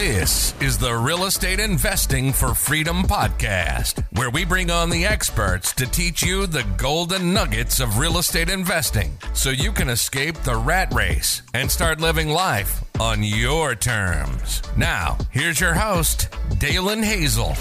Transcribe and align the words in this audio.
This 0.00 0.54
is 0.62 0.78
the 0.78 0.94
Real 0.94 1.26
Estate 1.26 1.60
Investing 1.60 2.32
for 2.32 2.54
Freedom 2.54 3.02
podcast, 3.02 4.02
where 4.16 4.30
we 4.30 4.46
bring 4.46 4.70
on 4.70 4.88
the 4.88 5.04
experts 5.04 5.74
to 5.74 5.84
teach 5.84 6.22
you 6.22 6.46
the 6.46 6.64
golden 6.78 7.34
nuggets 7.34 7.80
of 7.80 7.98
real 7.98 8.16
estate 8.16 8.48
investing 8.48 9.12
so 9.34 9.50
you 9.50 9.72
can 9.72 9.90
escape 9.90 10.36
the 10.38 10.56
rat 10.56 10.90
race 10.94 11.42
and 11.52 11.70
start 11.70 12.00
living 12.00 12.30
life 12.30 12.82
on 12.98 13.22
your 13.22 13.74
terms. 13.74 14.62
Now, 14.74 15.18
here's 15.32 15.60
your 15.60 15.74
host, 15.74 16.34
Dalen 16.58 17.02
Hazel. 17.02 17.54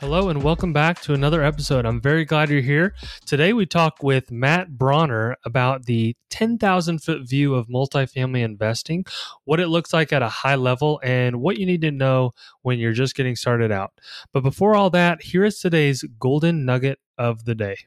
Hello 0.00 0.28
and 0.28 0.44
welcome 0.44 0.72
back 0.72 1.00
to 1.00 1.12
another 1.12 1.42
episode. 1.42 1.84
I'm 1.84 2.00
very 2.00 2.24
glad 2.24 2.50
you're 2.50 2.60
here. 2.60 2.94
Today 3.26 3.52
we 3.52 3.66
talk 3.66 4.00
with 4.00 4.30
Matt 4.30 4.78
Bronner 4.78 5.34
about 5.44 5.86
the 5.86 6.14
10,000 6.30 7.02
foot 7.02 7.28
view 7.28 7.56
of 7.56 7.66
multifamily 7.66 8.44
investing, 8.44 9.04
what 9.44 9.58
it 9.58 9.66
looks 9.66 9.92
like 9.92 10.12
at 10.12 10.22
a 10.22 10.28
high 10.28 10.54
level, 10.54 11.00
and 11.02 11.40
what 11.40 11.58
you 11.58 11.66
need 11.66 11.80
to 11.80 11.90
know 11.90 12.30
when 12.62 12.78
you're 12.78 12.92
just 12.92 13.16
getting 13.16 13.34
started 13.34 13.72
out. 13.72 13.90
But 14.32 14.44
before 14.44 14.76
all 14.76 14.88
that, 14.90 15.20
here 15.20 15.44
is 15.44 15.58
today's 15.58 16.04
golden 16.20 16.64
nugget 16.64 17.00
of 17.18 17.44
the 17.44 17.56
day. 17.56 17.78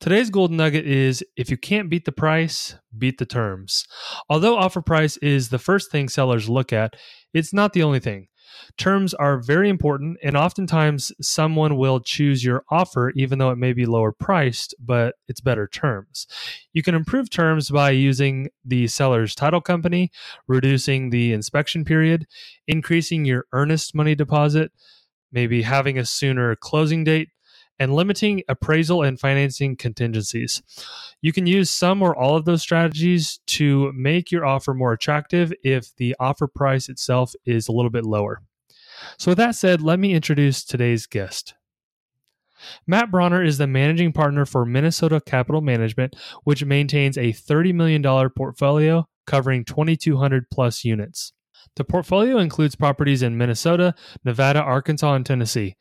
Today's 0.00 0.28
golden 0.28 0.56
nugget 0.56 0.88
is 0.88 1.22
if 1.36 1.52
you 1.52 1.56
can't 1.56 1.88
beat 1.88 2.04
the 2.04 2.10
price, 2.10 2.74
beat 2.98 3.18
the 3.18 3.26
terms. 3.26 3.86
Although 4.28 4.56
offer 4.56 4.82
price 4.82 5.18
is 5.18 5.50
the 5.50 5.58
first 5.60 5.92
thing 5.92 6.08
sellers 6.08 6.48
look 6.48 6.72
at, 6.72 6.96
it's 7.32 7.52
not 7.52 7.74
the 7.74 7.84
only 7.84 8.00
thing. 8.00 8.26
Terms 8.76 9.14
are 9.14 9.38
very 9.38 9.68
important, 9.68 10.18
and 10.22 10.36
oftentimes 10.36 11.12
someone 11.20 11.76
will 11.76 12.00
choose 12.00 12.44
your 12.44 12.64
offer 12.70 13.10
even 13.16 13.38
though 13.38 13.50
it 13.50 13.58
may 13.58 13.72
be 13.72 13.86
lower 13.86 14.12
priced, 14.12 14.74
but 14.78 15.16
it's 15.28 15.40
better 15.40 15.66
terms. 15.66 16.26
You 16.72 16.82
can 16.82 16.94
improve 16.94 17.30
terms 17.30 17.70
by 17.70 17.90
using 17.90 18.48
the 18.64 18.86
seller's 18.86 19.34
title 19.34 19.60
company, 19.60 20.10
reducing 20.46 21.10
the 21.10 21.32
inspection 21.32 21.84
period, 21.84 22.26
increasing 22.66 23.24
your 23.24 23.46
earnest 23.52 23.94
money 23.94 24.14
deposit, 24.14 24.72
maybe 25.32 25.62
having 25.62 25.98
a 25.98 26.04
sooner 26.04 26.56
closing 26.56 27.04
date, 27.04 27.28
and 27.80 27.94
limiting 27.94 28.42
appraisal 28.46 29.02
and 29.02 29.18
financing 29.18 29.74
contingencies. 29.74 30.62
You 31.22 31.32
can 31.32 31.46
use 31.46 31.70
some 31.70 32.02
or 32.02 32.14
all 32.14 32.36
of 32.36 32.44
those 32.44 32.62
strategies 32.62 33.40
to 33.48 33.90
make 33.92 34.30
your 34.30 34.44
offer 34.44 34.74
more 34.74 34.92
attractive 34.92 35.52
if 35.64 35.96
the 35.96 36.14
offer 36.20 36.46
price 36.46 36.88
itself 36.88 37.32
is 37.44 37.66
a 37.66 37.72
little 37.72 37.90
bit 37.90 38.04
lower. 38.04 38.42
So, 39.18 39.30
with 39.30 39.38
that 39.38 39.54
said, 39.54 39.80
let 39.80 39.98
me 39.98 40.12
introduce 40.12 40.62
today's 40.62 41.06
guest. 41.06 41.54
Matt 42.86 43.10
Bronner 43.10 43.42
is 43.42 43.56
the 43.56 43.66
managing 43.66 44.12
partner 44.12 44.44
for 44.44 44.66
Minnesota 44.66 45.18
Capital 45.24 45.62
Management, 45.62 46.14
which 46.44 46.62
maintains 46.62 47.16
a 47.16 47.32
$30 47.32 47.72
million 47.72 48.02
portfolio 48.30 49.08
covering 49.26 49.64
2,200 49.64 50.50
plus 50.50 50.84
units. 50.84 51.32
The 51.76 51.84
portfolio 51.84 52.38
includes 52.38 52.74
properties 52.74 53.22
in 53.22 53.38
Minnesota, 53.38 53.94
Nevada, 54.24 54.60
Arkansas, 54.60 55.14
and 55.14 55.24
Tennessee. 55.24 55.76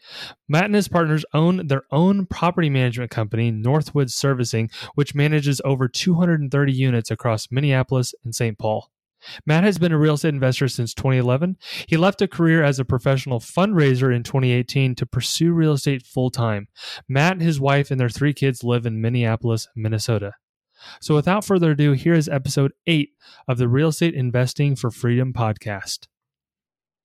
Matt 0.47 0.65
and 0.65 0.75
his 0.75 0.87
partners 0.87 1.25
own 1.33 1.67
their 1.67 1.83
own 1.91 2.25
property 2.25 2.69
management 2.69 3.11
company, 3.11 3.51
Northwood 3.51 4.09
Servicing, 4.09 4.69
which 4.95 5.15
manages 5.15 5.61
over 5.65 5.87
230 5.87 6.71
units 6.71 7.11
across 7.11 7.51
Minneapolis 7.51 8.13
and 8.23 8.35
St. 8.35 8.57
Paul. 8.57 8.89
Matt 9.45 9.63
has 9.63 9.77
been 9.77 9.91
a 9.91 9.97
real 9.97 10.13
estate 10.13 10.29
investor 10.29 10.67
since 10.67 10.93
2011. 10.93 11.57
He 11.87 11.97
left 11.97 12.21
a 12.21 12.27
career 12.27 12.63
as 12.63 12.79
a 12.79 12.85
professional 12.85 13.39
fundraiser 13.39 14.15
in 14.15 14.23
2018 14.23 14.95
to 14.95 15.05
pursue 15.05 15.51
real 15.51 15.73
estate 15.73 16.05
full 16.05 16.29
time. 16.29 16.67
Matt, 17.07 17.41
his 17.41 17.59
wife, 17.59 17.91
and 17.91 17.99
their 17.99 18.09
three 18.09 18.33
kids 18.33 18.63
live 18.63 18.85
in 18.85 19.01
Minneapolis, 19.01 19.67
Minnesota. 19.75 20.33
So, 21.01 21.15
without 21.15 21.45
further 21.45 21.71
ado, 21.71 21.93
here 21.93 22.13
is 22.13 22.29
episode 22.29 22.73
eight 22.87 23.11
of 23.47 23.57
the 23.57 23.67
Real 23.67 23.89
Estate 23.89 24.13
Investing 24.13 24.75
for 24.75 24.91
Freedom 24.91 25.33
podcast. 25.33 26.07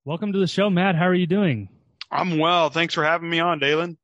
Welcome 0.05 0.33
to 0.33 0.39
the 0.39 0.47
show, 0.47 0.71
Matt. 0.71 0.97
How 0.97 1.07
are 1.07 1.15
you 1.15 1.27
doing? 1.27 1.69
I'm 2.11 2.39
well. 2.39 2.71
Thanks 2.71 2.95
for 2.95 3.05
having 3.05 3.31
me 3.31 3.41
on, 3.41 3.59
Dalen. 3.59 3.97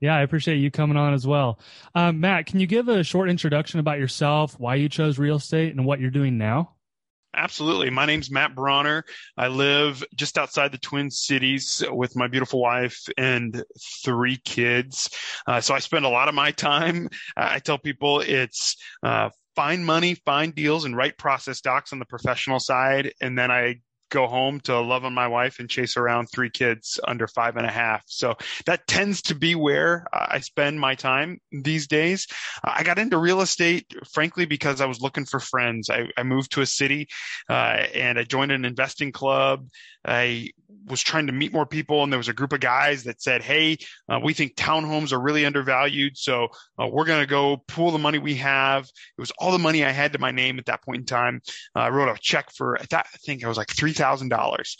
Yeah, 0.00 0.14
I 0.14 0.22
appreciate 0.22 0.58
you 0.58 0.70
coming 0.70 0.96
on 0.96 1.12
as 1.12 1.26
well. 1.26 1.58
Um, 1.94 2.20
Matt, 2.20 2.46
can 2.46 2.60
you 2.60 2.66
give 2.66 2.88
a 2.88 3.02
short 3.02 3.28
introduction 3.28 3.80
about 3.80 3.98
yourself, 3.98 4.58
why 4.58 4.76
you 4.76 4.88
chose 4.88 5.18
real 5.18 5.36
estate, 5.36 5.74
and 5.74 5.84
what 5.84 6.00
you're 6.00 6.10
doing 6.10 6.38
now? 6.38 6.76
Absolutely. 7.34 7.90
My 7.90 8.06
name's 8.06 8.30
Matt 8.30 8.54
Bronner. 8.54 9.04
I 9.36 9.48
live 9.48 10.02
just 10.14 10.38
outside 10.38 10.72
the 10.72 10.78
Twin 10.78 11.10
Cities 11.10 11.84
with 11.90 12.16
my 12.16 12.26
beautiful 12.26 12.60
wife 12.60 13.06
and 13.18 13.62
three 14.02 14.38
kids. 14.44 15.10
Uh, 15.46 15.60
so 15.60 15.74
I 15.74 15.78
spend 15.78 16.04
a 16.04 16.08
lot 16.08 16.28
of 16.28 16.34
my 16.34 16.50
time. 16.52 17.08
I 17.36 17.58
tell 17.58 17.78
people 17.78 18.20
it's 18.20 18.76
uh, 19.02 19.28
find 19.54 19.84
money, 19.84 20.14
find 20.24 20.54
deals, 20.54 20.84
and 20.84 20.96
write 20.96 21.18
process 21.18 21.60
docs 21.60 21.92
on 21.92 21.98
the 21.98 22.06
professional 22.06 22.60
side. 22.60 23.12
And 23.20 23.38
then 23.38 23.50
I 23.50 23.80
go 24.10 24.26
home 24.26 24.60
to 24.60 24.78
love 24.80 25.04
on 25.04 25.14
my 25.14 25.28
wife 25.28 25.58
and 25.58 25.68
chase 25.68 25.96
around 25.96 26.26
three 26.26 26.50
kids 26.50 26.98
under 27.06 27.26
five 27.26 27.56
and 27.56 27.66
a 27.66 27.70
half. 27.70 28.02
So 28.06 28.36
that 28.66 28.86
tends 28.86 29.22
to 29.22 29.34
be 29.34 29.54
where 29.54 30.06
I 30.12 30.40
spend 30.40 30.80
my 30.80 30.94
time 30.94 31.40
these 31.52 31.86
days. 31.86 32.26
I 32.62 32.82
got 32.82 32.98
into 32.98 33.18
real 33.18 33.40
estate, 33.40 33.94
frankly, 34.12 34.46
because 34.46 34.80
I 34.80 34.86
was 34.86 35.00
looking 35.00 35.24
for 35.24 35.40
friends. 35.40 35.90
I, 35.90 36.08
I 36.16 36.22
moved 36.22 36.52
to 36.52 36.62
a 36.62 36.66
city 36.66 37.08
uh, 37.48 37.86
and 37.94 38.18
I 38.18 38.24
joined 38.24 38.52
an 38.52 38.64
investing 38.64 39.12
club. 39.12 39.68
I 40.04 40.50
was 40.86 41.02
trying 41.02 41.26
to 41.26 41.32
meet 41.32 41.52
more 41.52 41.66
people, 41.66 42.02
and 42.02 42.12
there 42.12 42.18
was 42.18 42.28
a 42.28 42.32
group 42.32 42.52
of 42.52 42.60
guys 42.60 43.04
that 43.04 43.20
said, 43.20 43.42
"Hey, 43.42 43.78
uh, 44.08 44.20
we 44.22 44.32
think 44.32 44.54
townhomes 44.54 45.12
are 45.12 45.20
really 45.20 45.44
undervalued, 45.44 46.16
so 46.16 46.48
uh, 46.78 46.86
we're 46.86 47.04
going 47.04 47.20
to 47.20 47.26
go 47.26 47.58
pool 47.68 47.90
the 47.90 47.98
money 47.98 48.18
we 48.18 48.36
have." 48.36 48.84
It 48.84 49.20
was 49.20 49.32
all 49.38 49.52
the 49.52 49.58
money 49.58 49.84
I 49.84 49.90
had 49.90 50.12
to 50.12 50.18
my 50.18 50.30
name 50.30 50.58
at 50.58 50.66
that 50.66 50.82
point 50.82 51.00
in 51.00 51.04
time. 51.04 51.42
Uh, 51.74 51.80
I 51.80 51.88
wrote 51.90 52.08
a 52.08 52.18
check 52.20 52.50
for 52.52 52.78
I, 52.78 52.86
I 52.92 53.02
think 53.26 53.42
it 53.42 53.48
was 53.48 53.56
like 53.56 53.70
three 53.70 53.92
thousand 53.98 54.32
um, 54.32 54.38
dollars 54.38 54.76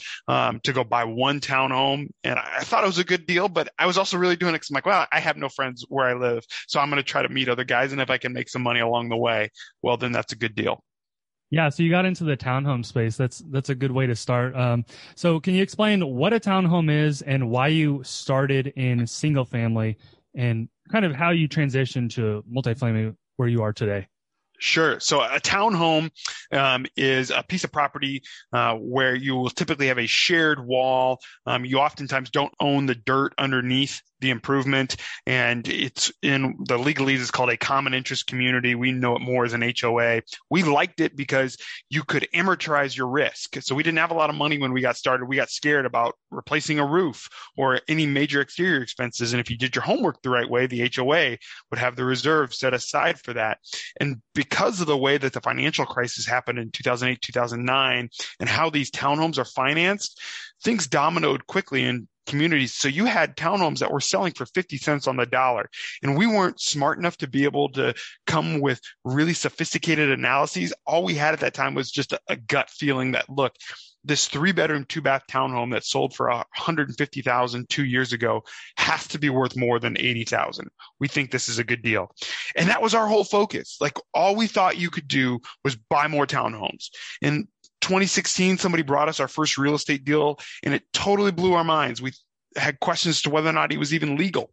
to 0.65 0.73
go 0.73 0.85
buy 0.85 1.05
one 1.05 1.41
townhome, 1.41 2.09
and 2.25 2.39
I, 2.39 2.59
I, 2.59 2.65
thought 2.65 2.85
it 2.85 2.87
was 2.87 2.99
a 2.99 3.05
good 3.05 3.27
deal. 3.27 3.49
But 3.49 3.69
I 3.79 3.87
was 3.87 3.99
also 3.99 4.17
really 4.17 4.37
doing 4.37 4.55
it 4.55 4.59
because 4.59 4.71
I'm 4.71 4.75
like, 4.75 4.87
well, 4.87 5.07
I 5.13 5.21
have 5.21 5.37
no 5.37 5.49
friends 5.49 5.85
where 5.89 6.07
I 6.07 6.15
live, 6.15 6.45
so 6.67 6.81
I'm 6.81 6.89
going 6.89 7.03
to 7.03 7.09
try 7.09 7.23
to 7.23 7.29
meet 7.29 7.49
other 7.49 7.65
guys, 7.65 7.93
and 7.93 8.01
if 8.01 8.11
I 8.11 8.19
can 8.19 8.33
make 8.33 8.49
some 8.49 8.63
money 8.63 8.81
along 8.81 9.11
the 9.11 9.17
way, 9.17 9.51
well, 9.83 9.97
then 9.97 10.13
that's 10.13 10.33
a 10.33 10.37
good 10.37 10.55
deal. 10.55 10.83
Yeah, 11.51 11.71
so 11.71 11.83
you 11.83 11.91
got 11.91 12.05
into 12.05 12.25
the 12.25 12.37
townhome 12.37 12.85
space. 12.85 13.17
That's 13.17 13.43
that's 13.51 13.71
a 13.71 13.75
good 13.75 13.93
way 13.93 14.07
to 14.07 14.15
start. 14.15 14.55
Um, 14.55 14.85
so, 15.15 15.41
can 15.41 15.55
you 15.55 15.63
explain 15.63 16.07
what 16.07 16.35
a 16.35 16.41
townhome 16.41 16.91
is 16.91 17.23
and 17.23 17.51
why 17.51 17.69
you 17.69 18.03
started 18.05 18.69
in 18.77 19.07
single 19.07 19.47
family, 19.47 19.97
and 20.35 20.69
kind 20.91 21.07
of 21.07 21.15
how 21.15 21.31
you 21.31 21.49
transitioned 21.49 22.11
to 22.15 22.45
multifamily 22.53 23.17
where 23.37 23.49
you 23.49 23.63
are 23.63 23.73
today? 23.73 24.07
Sure. 24.59 24.99
So 24.99 25.21
a 25.21 25.41
townhome 25.41 26.11
um, 26.53 26.87
is 26.97 27.31
a 27.31 27.45
piece 27.47 27.65
of 27.65 27.73
property 27.73 28.23
uh, 28.53 28.75
where 28.75 29.15
you 29.15 29.37
will 29.37 29.51
typically 29.51 29.87
have 29.87 29.99
a 29.99 30.07
shared 30.07 30.65
wall. 30.65 31.21
Um, 31.47 31.65
you 31.65 31.79
oftentimes 31.79 32.31
don't 32.31 32.53
own 32.61 32.87
the 32.87 32.97
dirt 32.97 33.35
underneath 33.39 34.03
the 34.21 34.31
improvement, 34.31 34.97
and 35.27 35.67
it's 35.69 36.13
in 36.23 36.57
the 36.67 36.79
legalese 36.79 37.19
is 37.19 37.31
called 37.31 37.51
a 37.51 37.57
common 37.57 37.95
interest 37.95 38.27
community. 38.27 38.75
We 38.75 38.93
know 38.93 39.17
it 39.17 39.21
more 39.21 39.45
as 39.45 39.53
an 39.53 39.63
HOA. 39.63 40.23
We 40.51 40.63
liked 40.63 41.01
it 41.01 41.17
because 41.17 41.57
you 41.91 42.03
could 42.03 42.29
amortize 42.35 42.97
your 42.97 43.09
risk. 43.09 43.57
So 43.61 43.75
we 43.75 43.83
didn't 43.83 43.99
have 43.99 44.11
a 44.11 44.15
lot 44.15 44.31
of 44.31 44.37
money 44.37 44.59
when 44.59 44.73
we 44.73 44.81
got 44.81 44.97
started. 44.97 45.27
We 45.27 45.37
got 45.37 45.51
scared 45.51 45.87
about 45.87 46.17
replacing 46.31 46.79
a 46.79 46.87
roof 46.87 47.29
or 47.57 47.81
any 47.89 48.07
major 48.07 48.41
exterior 48.41 48.83
expenses. 48.83 49.33
And 49.33 49.41
if 49.41 49.51
you 49.51 49.57
did 49.57 49.75
your 49.75 49.85
homework 49.85 50.23
the 50.23 50.31
right 50.31 50.49
way, 50.49 50.67
the 50.67 50.91
HOA 50.95 51.39
would 51.71 51.79
have 51.79 51.97
the 51.97 52.05
reserve 52.05 52.55
set 52.55 52.75
aside 52.75 53.19
for 53.21 53.33
that. 53.35 53.59
And 54.01 54.21
because 54.35 54.81
of 54.81 54.87
the 54.87 54.97
way 54.97 55.19
that 55.19 55.33
the 55.33 55.41
financial 55.41 55.87
crisis 55.87 56.27
happened 56.27 56.59
in 56.59 56.71
2008, 56.71 57.21
2009, 57.21 58.09
and 58.41 58.49
how 58.49 58.71
these 58.71 58.91
townhomes 58.91 59.39
are 59.39 59.45
financed, 59.45 60.21
things 60.63 60.89
dominoed 60.89 61.47
quickly 61.47 61.85
and 61.85 62.09
communities. 62.29 62.75
So 62.75 62.87
you 62.87 63.07
had 63.07 63.37
townhomes 63.37 63.81
that 63.81 63.91
were 63.91 64.01
selling 64.01 64.33
for 64.33 64.47
50 64.47 64.77
cents 64.77 65.09
on 65.09 65.17
the 65.17 65.27
dollar. 65.27 65.69
And 66.03 66.17
we 66.17 66.27
weren't 66.27 66.61
smart 66.61 66.99
enough 66.99 67.17
to 67.19 67.27
be 67.27 67.45
able 67.45 67.71
to 67.71 67.95
come 68.27 68.61
with 68.61 68.81
really 69.05 69.35
sophisticated 69.35 70.11
analyses. 70.11 70.73
All 70.87 71.03
we 71.03 71.15
had 71.15 71.35
at 71.35 71.41
that 71.41 71.55
time 71.55 71.75
was 71.75 71.91
just 71.91 72.13
a, 72.13 72.21
a 72.29 72.37
gut 72.37 72.71
feeling 72.71 73.13
that, 73.13 73.29
look, 73.29 73.55
this 74.05 74.29
three 74.29 74.53
bedroom, 74.53 74.85
two 74.89 75.03
bath 75.03 75.23
townhome 75.29 75.73
that 75.73 75.85
sold 75.85 76.15
for 76.15 76.29
150,000 76.29 77.69
two 77.69 77.85
years 77.85 78.13
ago 78.13 78.43
has 78.77 79.07
to 79.09 79.19
be 79.19 79.29
worth 79.29 79.57
more 79.57 79.79
than 79.79 79.99
80,000. 79.99 80.69
We 81.01 81.09
think 81.09 81.31
this 81.31 81.49
is 81.49 81.59
a 81.59 81.65
good 81.65 81.83
deal. 81.83 82.15
And 82.57 82.69
that 82.69 82.83
was 82.83 82.95
our 82.95 83.07
whole 83.07 83.25
focus. 83.25 83.77
Like 83.81 83.99
all 84.15 84.37
we 84.37 84.47
thought 84.47 84.79
you 84.79 84.91
could 84.91 85.09
do 85.09 85.41
was 85.65 85.77
buy 85.77 86.09
more 86.09 86.27
townhomes. 86.27 86.89
And 87.23 87.49
2016, 87.89 88.59
somebody 88.59 88.83
brought 88.83 89.09
us 89.09 89.19
our 89.19 89.29
first 89.29 89.57
real 89.57 89.75
estate 89.75 90.05
deal, 90.05 90.39
and 90.63 90.75
it 90.75 90.83
totally 90.93 91.33
blew 91.33 91.55
our 91.55 91.65
minds. 91.65 92.03
We 92.03 92.13
had 92.55 92.79
questions 92.81 93.23
to 93.23 93.31
whether 93.31 93.49
or 93.49 93.55
not 93.55 93.73
he 93.73 93.79
was 93.79 93.95
even 93.95 94.17
legal. 94.17 94.51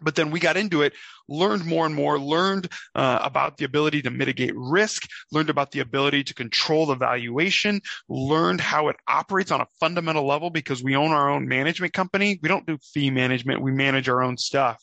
But 0.00 0.14
then 0.14 0.30
we 0.30 0.38
got 0.38 0.56
into 0.56 0.82
it, 0.82 0.92
learned 1.28 1.64
more 1.64 1.84
and 1.84 1.92
more, 1.92 2.20
learned 2.20 2.70
uh, 2.94 3.18
about 3.20 3.56
the 3.56 3.64
ability 3.64 4.02
to 4.02 4.10
mitigate 4.10 4.52
risk, 4.54 5.08
learned 5.32 5.50
about 5.50 5.72
the 5.72 5.80
ability 5.80 6.22
to 6.22 6.34
control 6.34 6.86
the 6.86 6.94
valuation, 6.94 7.80
learned 8.08 8.60
how 8.60 8.90
it 8.90 8.96
operates 9.08 9.50
on 9.50 9.60
a 9.60 9.66
fundamental 9.80 10.24
level 10.24 10.50
because 10.50 10.84
we 10.84 10.94
own 10.94 11.10
our 11.10 11.28
own 11.28 11.48
management 11.48 11.94
company. 11.94 12.38
We 12.40 12.48
don't 12.48 12.64
do 12.64 12.78
fee 12.92 13.10
management, 13.10 13.60
we 13.60 13.72
manage 13.72 14.08
our 14.08 14.22
own 14.22 14.36
stuff. 14.36 14.80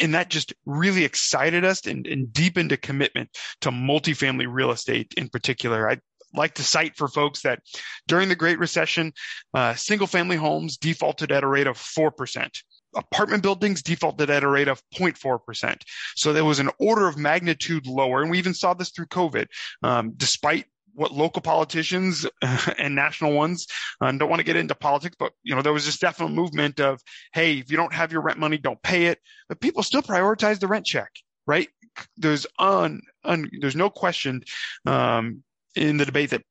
And 0.00 0.14
that 0.14 0.30
just 0.30 0.54
really 0.66 1.02
excited 1.02 1.64
us 1.64 1.84
and, 1.84 2.06
and 2.06 2.32
deepened 2.32 2.70
a 2.70 2.76
commitment 2.76 3.30
to 3.62 3.70
multifamily 3.70 4.46
real 4.48 4.70
estate 4.70 5.14
in 5.16 5.28
particular. 5.28 5.90
I 5.90 5.98
like 6.34 6.54
to 6.54 6.62
cite 6.62 6.96
for 6.96 7.08
folks 7.08 7.42
that 7.42 7.60
during 8.06 8.28
the 8.28 8.36
Great 8.36 8.58
Recession, 8.58 9.12
uh, 9.54 9.74
single 9.74 10.06
family 10.06 10.36
homes 10.36 10.76
defaulted 10.76 11.32
at 11.32 11.44
a 11.44 11.48
rate 11.48 11.66
of 11.66 11.76
4%. 11.76 12.48
Apartment 12.96 13.42
buildings 13.42 13.82
defaulted 13.82 14.30
at 14.30 14.44
a 14.44 14.48
rate 14.48 14.68
of 14.68 14.80
0.4%. 14.94 15.82
So 16.16 16.32
there 16.32 16.44
was 16.44 16.60
an 16.60 16.70
order 16.78 17.08
of 17.08 17.18
magnitude 17.18 17.86
lower. 17.86 18.22
And 18.22 18.30
we 18.30 18.38
even 18.38 18.54
saw 18.54 18.74
this 18.74 18.90
through 18.90 19.06
COVID. 19.06 19.46
Um, 19.82 20.12
despite 20.16 20.66
what 20.94 21.12
local 21.12 21.42
politicians 21.42 22.26
and 22.78 22.94
national 22.94 23.32
ones 23.32 23.66
uh, 24.00 24.10
don't 24.12 24.30
want 24.30 24.40
to 24.40 24.44
get 24.44 24.56
into 24.56 24.74
politics, 24.74 25.16
but 25.18 25.32
you 25.42 25.54
know 25.54 25.62
there 25.62 25.72
was 25.72 25.84
this 25.84 25.98
definite 25.98 26.30
movement 26.30 26.80
of, 26.80 27.00
hey, 27.32 27.58
if 27.58 27.70
you 27.70 27.76
don't 27.76 27.92
have 27.92 28.12
your 28.12 28.22
rent 28.22 28.38
money, 28.38 28.58
don't 28.58 28.82
pay 28.82 29.06
it. 29.06 29.18
But 29.48 29.60
people 29.60 29.82
still 29.82 30.02
prioritize 30.02 30.60
the 30.60 30.68
rent 30.68 30.86
check, 30.86 31.10
right? 31.46 31.68
There's 32.16 32.46
un 32.58 33.02
there's 33.24 33.76
no 33.76 33.90
question 33.90 34.42
um, 34.86 35.42
in 35.76 35.96
the 35.96 36.06
debate 36.06 36.30
that 36.30 36.42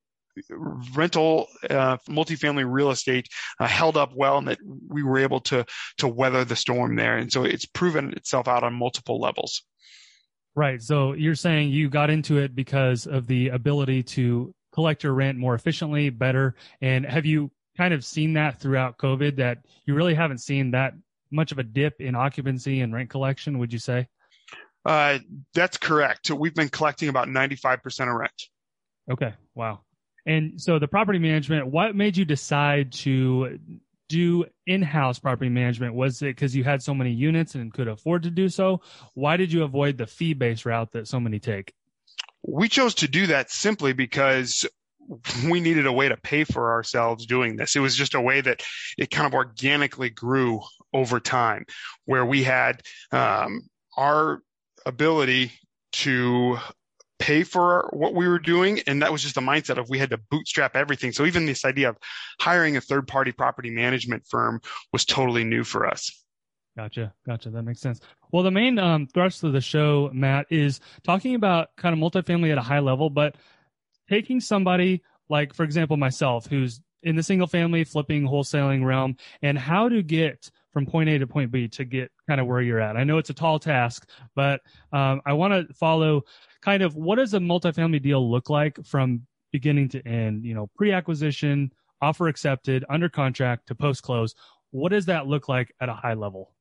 rental 0.96 1.48
uh, 1.70 1.98
multifamily 2.10 2.66
real 2.68 2.90
estate 2.90 3.28
uh, 3.60 3.68
held 3.68 3.96
up 3.96 4.14
well 4.16 4.40
and 4.40 4.48
that 4.48 4.58
we 4.88 5.04
were 5.04 5.20
able 5.20 5.40
to 5.40 5.64
to 5.98 6.08
weather 6.08 6.44
the 6.44 6.56
storm 6.56 6.96
there 6.96 7.18
and 7.18 7.32
so 7.32 7.44
it's 7.44 7.68
proven 7.68 8.14
itself 8.14 8.48
out 8.48 8.64
on 8.64 8.74
multiple 8.74 9.20
levels 9.20 9.64
Right. 10.56 10.82
So 10.82 11.14
you're 11.14 11.36
saying 11.36 11.70
you 11.70 11.90
got 11.90 12.10
into 12.10 12.38
it 12.38 12.56
because 12.56 13.08
of 13.08 13.26
the 13.26 13.50
ability 13.50 14.04
to 14.04 14.54
collect 14.72 15.04
your 15.04 15.14
rent 15.14 15.38
more 15.38 15.56
efficiently, 15.56 16.10
better. 16.10 16.56
And 16.82 17.06
have 17.06 17.26
you 17.26 17.52
kind 17.76 17.94
of 17.94 18.06
seen 18.06 18.34
that 18.34 18.60
throughout 18.60 18.98
COVID 18.98 19.36
that 19.38 19.60
you 19.86 19.96
really 19.96 20.14
haven't 20.14 20.40
seen 20.40 20.72
that 20.72 20.94
much 21.32 21.52
of 21.52 21.58
a 21.58 21.64
dip 21.64 22.00
in 22.00 22.16
occupancy 22.16 22.82
and 22.82 22.94
rent 22.94 23.10
collection, 23.10 23.58
would 23.58 23.74
you 23.74 23.80
say? 23.80 24.08
Uh, 24.86 25.18
that's 25.56 25.78
correct. 25.78 26.30
We've 26.30 26.54
been 26.54 26.70
collecting 26.70 27.10
about 27.10 27.28
95% 27.28 28.10
of 28.10 28.16
rent. 28.16 28.50
Okay. 29.12 29.34
Wow. 29.56 29.82
And 30.26 30.60
so 30.60 30.80
the 30.80 30.88
property 30.88 31.20
management, 31.20 31.68
what 31.68 31.96
made 31.96 32.16
you 32.16 32.26
decide 32.26 32.94
to 32.94 33.60
do 34.10 34.46
in-house 34.68 35.20
property 35.20 35.50
management? 35.50 35.96
Was 35.96 36.22
it 36.22 36.28
because 36.28 36.56
you 36.56 36.64
had 36.64 36.82
so 36.82 36.94
many 36.94 37.12
units 37.12 37.56
and 37.56 37.74
could 37.74 37.88
afford 37.88 38.24
to 38.24 38.30
do 38.30 38.48
so? 38.48 38.82
Why 39.16 39.38
did 39.38 39.52
you 39.52 39.64
avoid 39.64 39.98
the 39.98 40.08
fee-based 40.08 40.66
route 40.66 40.92
that 40.94 41.08
so 41.08 41.20
many 41.20 41.40
take? 41.40 41.74
We 42.46 42.70
chose 42.70 42.96
to 42.96 43.08
do 43.08 43.28
that 43.28 43.50
simply 43.50 43.94
because 43.94 44.66
we 45.50 45.60
needed 45.60 45.86
a 45.86 45.92
way 45.92 46.10
to 46.10 46.18
pay 46.18 46.44
for 46.44 46.72
ourselves 46.72 47.26
doing 47.26 47.56
this. 47.56 47.76
It 47.76 47.80
was 47.80 47.96
just 47.96 48.14
a 48.14 48.22
way 48.22 48.40
that 48.42 48.64
it 48.98 49.12
kind 49.12 49.28
of 49.28 49.34
organically 49.34 50.10
grew 50.10 50.62
over 50.94 51.20
time, 51.20 51.66
where 52.06 52.26
we 52.26 52.44
had 52.44 52.82
um, 53.12 53.62
our 53.98 54.42
ability 54.86 55.52
to 55.94 56.58
pay 57.20 57.44
for 57.44 57.90
what 57.94 58.14
we 58.14 58.28
were 58.28 58.40
doing. 58.40 58.82
And 58.88 59.02
that 59.02 59.12
was 59.12 59.22
just 59.22 59.36
the 59.36 59.42
mindset 59.42 59.78
of 59.78 59.90
we 59.90 60.00
had 60.00 60.10
to 60.10 60.20
bootstrap 60.30 60.76
everything. 60.76 61.12
So 61.12 61.26
even 61.26 61.46
this 61.46 61.66
idea 61.66 61.90
of 61.90 61.98
hiring 62.40 62.78
a 62.78 62.82
third 62.82 63.08
party 63.08 63.32
property 63.32 63.70
management 63.70 64.26
firm 64.28 64.62
was 64.92 65.06
totally 65.06 65.44
new 65.44 65.64
for 65.64 65.88
us. 65.88 66.24
Gotcha. 66.76 67.14
Gotcha. 67.26 67.52
That 67.52 67.64
makes 67.64 67.82
sense. 67.82 68.02
Well, 68.32 68.44
the 68.44 68.52
main 68.52 68.80
um, 68.80 69.08
thrust 69.08 69.44
of 69.44 69.54
the 69.54 69.62
show, 69.62 70.10
Matt, 70.12 70.48
is 70.50 70.80
talking 71.04 71.36
about 71.36 71.70
kind 71.78 71.94
of 71.94 72.00
multifamily 72.00 72.52
at 72.52 72.58
a 72.58 72.62
high 72.62 72.80
level, 72.80 73.10
but 73.10 73.36
taking 74.10 74.42
somebody 74.42 75.04
like, 75.30 75.54
for 75.54 75.64
example, 75.64 75.98
myself, 75.98 76.48
who's 76.48 76.82
in 77.04 77.16
the 77.16 77.24
single 77.24 77.48
family 77.48 77.84
flipping 77.84 78.24
wholesaling 78.24 78.84
realm 78.84 79.18
and 79.42 79.58
how 79.58 79.88
to 79.90 80.02
get 80.02 80.50
from 80.74 80.86
point 80.86 81.10
A 81.10 81.20
to 81.20 81.28
point 81.28 81.52
B 81.52 81.68
to 81.70 81.86
get 81.86 82.12
kind 82.28 82.42
of 82.42 82.48
where 82.48 82.62
you're 82.62 82.80
at. 82.80 82.98
I 82.98 83.04
know 83.04 83.20
it's 83.20 83.30
a 83.30 83.34
tall 83.34 83.60
task, 83.60 84.10
but 84.36 84.62
um, 84.92 85.22
I 85.26 85.34
want 85.34 85.68
to 85.68 85.74
follow 85.74 86.24
kind 86.62 86.82
of 86.84 86.96
what 86.96 87.16
does 87.18 87.34
a 87.34 87.40
multifamily 87.40 88.02
deal 88.02 88.30
look 88.30 88.50
like 88.50 88.84
from 88.86 89.26
beginning 89.52 89.90
to 89.90 90.06
end? 90.06 90.44
You 90.44 90.56
know, 90.56 90.70
pre-acquisition, 90.76 91.72
offer 92.02 92.28
accepted, 92.28 92.84
under 92.90 93.08
contract 93.08 93.68
to 93.68 93.76
post 93.76 94.02
close. 94.02 94.34
What 94.72 94.90
does 94.90 95.06
that 95.06 95.28
look 95.28 95.48
like 95.48 95.74
at 95.80 95.90
a 95.90 95.94
high 95.94 96.16
level? 96.16 96.52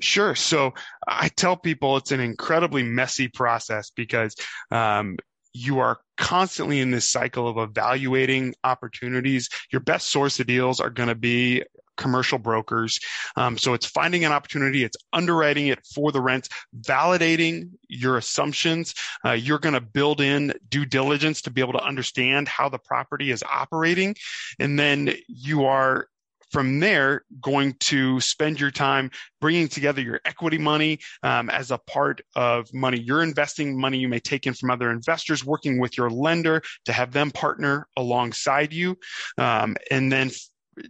Sure. 0.00 0.34
So 0.34 0.74
I 1.06 1.28
tell 1.28 1.56
people 1.56 1.96
it's 1.96 2.12
an 2.12 2.20
incredibly 2.20 2.82
messy 2.82 3.28
process 3.28 3.90
because 3.90 4.36
um, 4.70 5.16
you 5.52 5.78
are 5.80 5.98
constantly 6.16 6.80
in 6.80 6.90
this 6.90 7.10
cycle 7.10 7.48
of 7.48 7.58
evaluating 7.58 8.54
opportunities. 8.64 9.48
Your 9.70 9.80
best 9.80 10.08
source 10.08 10.40
of 10.40 10.46
deals 10.46 10.80
are 10.80 10.90
going 10.90 11.08
to 11.08 11.14
be 11.14 11.62
commercial 11.96 12.38
brokers. 12.38 13.00
Um, 13.36 13.58
so 13.58 13.74
it's 13.74 13.86
finding 13.86 14.24
an 14.24 14.32
opportunity, 14.32 14.84
it's 14.84 14.96
underwriting 15.12 15.68
it 15.68 15.80
for 15.94 16.12
the 16.12 16.20
rent, 16.20 16.48
validating 16.80 17.70
your 17.88 18.16
assumptions. 18.16 18.94
Uh, 19.24 19.32
you're 19.32 19.58
going 19.58 19.74
to 19.74 19.80
build 19.80 20.20
in 20.20 20.54
due 20.68 20.84
diligence 20.84 21.42
to 21.42 21.50
be 21.50 21.60
able 21.60 21.74
to 21.74 21.84
understand 21.84 22.48
how 22.48 22.68
the 22.68 22.78
property 22.78 23.30
is 23.30 23.42
operating. 23.42 24.14
And 24.58 24.78
then 24.78 25.14
you 25.28 25.66
are 25.66 26.08
from 26.54 26.78
there 26.78 27.24
going 27.40 27.74
to 27.80 28.20
spend 28.20 28.60
your 28.60 28.70
time 28.70 29.10
bringing 29.40 29.66
together 29.66 30.00
your 30.00 30.20
equity 30.24 30.56
money 30.56 31.00
um, 31.24 31.50
as 31.50 31.72
a 31.72 31.78
part 31.78 32.20
of 32.36 32.72
money 32.72 33.00
you're 33.00 33.24
investing 33.24 33.76
money 33.76 33.98
you 33.98 34.08
may 34.08 34.20
take 34.20 34.46
in 34.46 34.54
from 34.54 34.70
other 34.70 34.92
investors 34.92 35.44
working 35.44 35.80
with 35.80 35.98
your 35.98 36.08
lender 36.08 36.62
to 36.84 36.92
have 36.92 37.10
them 37.10 37.32
partner 37.32 37.88
alongside 37.96 38.72
you 38.72 38.96
um, 39.36 39.76
and 39.90 40.12
then 40.12 40.30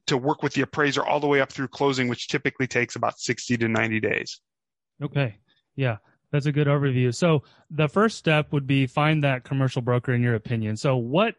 to 0.07 0.17
work 0.17 0.43
with 0.43 0.55
the 0.55 0.63
appraiser 0.63 1.05
all 1.05 1.21
the 1.21 1.27
way 1.27 1.41
up 1.41 1.53
through 1.53 1.69
closing, 1.69 2.09
which 2.09 2.29
typically 2.29 2.67
takes 2.67 2.97
about 2.97 3.19
60 3.19 3.57
to 3.59 3.69
90 3.69 4.01
days. 4.01 4.41
Okay. 5.03 5.39
Yeah. 5.77 5.99
That's 6.33 6.47
a 6.47 6.53
good 6.53 6.67
overview. 6.67 7.15
So 7.15 7.45
the 7.71 7.89
first 7.89 8.19
step 8.19 8.53
would 8.53 8.67
be 8.67 8.87
find 8.87 9.23
that 9.23 9.45
commercial 9.45 9.83
broker 9.83 10.13
in 10.13 10.23
your 10.23 10.35
opinion. 10.35 10.77
So 10.77 10.97
what 10.97 11.37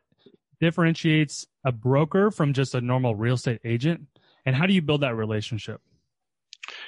differentiates 0.62 1.46
a 1.66 1.72
broker 1.72 2.32
from 2.32 2.54
just 2.54 2.76
a 2.76 2.82
normal 2.82 3.16
real 3.16 3.34
estate 3.36 3.60
agent 3.66 4.08
and 4.46 4.56
how 4.56 4.66
do 4.66 4.74
you 4.74 4.82
build 4.82 5.02
that 5.02 5.16
relationship? 5.16 5.82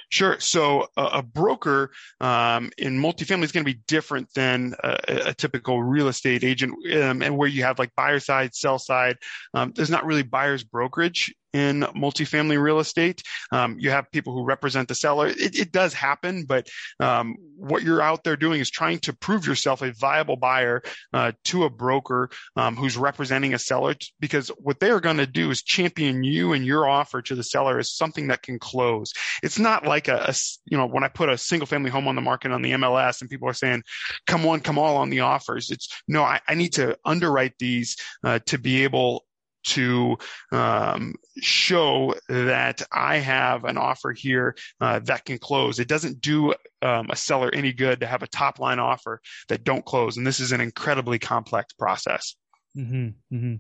Sure. 0.10 0.40
So 0.40 0.88
a, 0.96 1.04
a 1.04 1.24
broker 1.24 1.92
um, 2.22 2.72
in 2.78 3.00
multifamily 3.00 3.44
is 3.44 3.52
going 3.52 3.66
to 3.66 3.74
be 3.74 3.82
different 3.88 4.34
than 4.34 4.74
a, 4.84 4.98
a 5.08 5.34
typical 5.34 5.84
real 5.84 6.08
estate 6.08 6.44
agent, 6.44 6.74
um, 6.96 7.22
and 7.22 7.38
where 7.38 7.48
you 7.48 7.64
have 7.64 7.78
like 7.78 7.94
buyer 7.96 8.20
side, 8.20 8.56
sell 8.56 8.80
side. 8.80 9.18
Um, 9.54 9.74
there's 9.76 9.90
not 9.90 10.06
really 10.06 10.24
buyer's 10.24 10.64
brokerage 10.64 11.34
in 11.58 11.82
multifamily 11.96 12.62
real 12.62 12.80
estate. 12.80 13.24
Um, 13.52 13.78
you 13.80 13.90
have 13.90 14.12
people 14.12 14.34
who 14.34 14.46
represent 14.46 14.88
the 14.88 14.96
seller. 14.96 15.28
It, 15.28 15.58
it 15.58 15.72
does 15.72 15.94
happen, 15.94 16.46
but 16.46 16.68
um, 17.00 17.36
what 17.56 17.82
you're 17.82 18.02
out 18.02 18.24
there 18.24 18.38
doing 18.38 18.62
is 18.62 18.70
trying 18.70 19.00
to 19.00 19.14
prove 19.14 19.48
yourself 19.48 19.82
a 19.82 19.92
viable 19.92 20.36
buyer 20.36 20.84
uh, 21.14 21.32
to 21.46 21.64
a 21.64 21.70
broker 21.70 22.30
um, 22.56 22.76
who's 22.76 22.96
representing 22.96 23.56
a 23.56 23.60
seller 23.60 23.96
because 24.20 24.50
what 24.60 24.80
they're 24.80 25.00
going 25.00 25.18
to 25.18 25.26
do 25.26 25.50
is 25.50 25.64
champion 25.64 26.24
you 26.24 26.54
and 26.54 26.66
your 26.66 26.88
offer 26.88 27.22
to 27.22 27.34
the 27.34 27.44
seller 27.44 27.80
as 27.80 27.92
something 27.92 28.28
that 28.28 28.44
can 28.44 28.60
close. 28.60 29.14
It's 29.42 29.58
not 29.58 29.86
like 29.86 30.08
a, 30.08 30.18
a 30.28 30.34
you 30.66 30.78
know, 30.78 30.86
when 30.86 31.04
I 31.04 31.08
put 31.08 31.30
a 31.30 31.38
single 31.38 31.66
family 31.66 31.90
home 31.90 32.08
on 32.08 32.16
the 32.16 32.22
market 32.22 32.52
on 32.52 32.62
the 32.62 32.74
MLS 32.74 33.22
and 33.22 33.30
people 33.30 33.50
are 33.50 33.54
saying, 33.54 33.84
come 34.28 34.46
on, 34.46 34.60
come 34.60 34.78
all 34.78 34.98
on 34.98 35.10
the 35.10 35.22
offers. 35.22 35.72
It's 35.72 35.90
no, 36.08 36.24
I, 36.24 36.40
I 36.48 36.54
need 36.54 36.74
to 36.74 36.98
underwrite 37.04 37.58
these 37.58 37.98
uh, 38.24 38.40
to 38.46 38.58
be 38.60 38.84
able 38.84 39.26
to 39.68 40.18
um, 40.52 41.16
show 41.40 42.16
that 42.30 42.82
I 42.92 43.18
have 43.18 43.66
an 43.66 43.78
offer 43.78 44.14
here 44.14 44.56
uh, 44.82 45.00
that 45.06 45.26
can 45.26 45.38
close. 45.38 45.80
It 45.80 45.88
doesn't 45.88 46.22
do 46.22 46.54
um, 46.82 47.08
a 47.10 47.16
seller 47.16 47.50
any 47.54 47.74
good 47.74 48.02
to 48.02 48.08
have 48.08 48.24
a 48.24 48.28
top 48.28 48.60
line 48.60 48.80
offer 48.80 49.22
that 49.50 49.64
don't 49.64 49.86
close, 49.86 50.18
and 50.18 50.26
this 50.26 50.40
is 50.40 50.52
an 50.52 50.62
incredibly 50.62 51.20
complex 51.20 51.74
process. 51.74 52.36
Mm-hmm, 52.76 53.36
mm-hmm. 53.36 53.56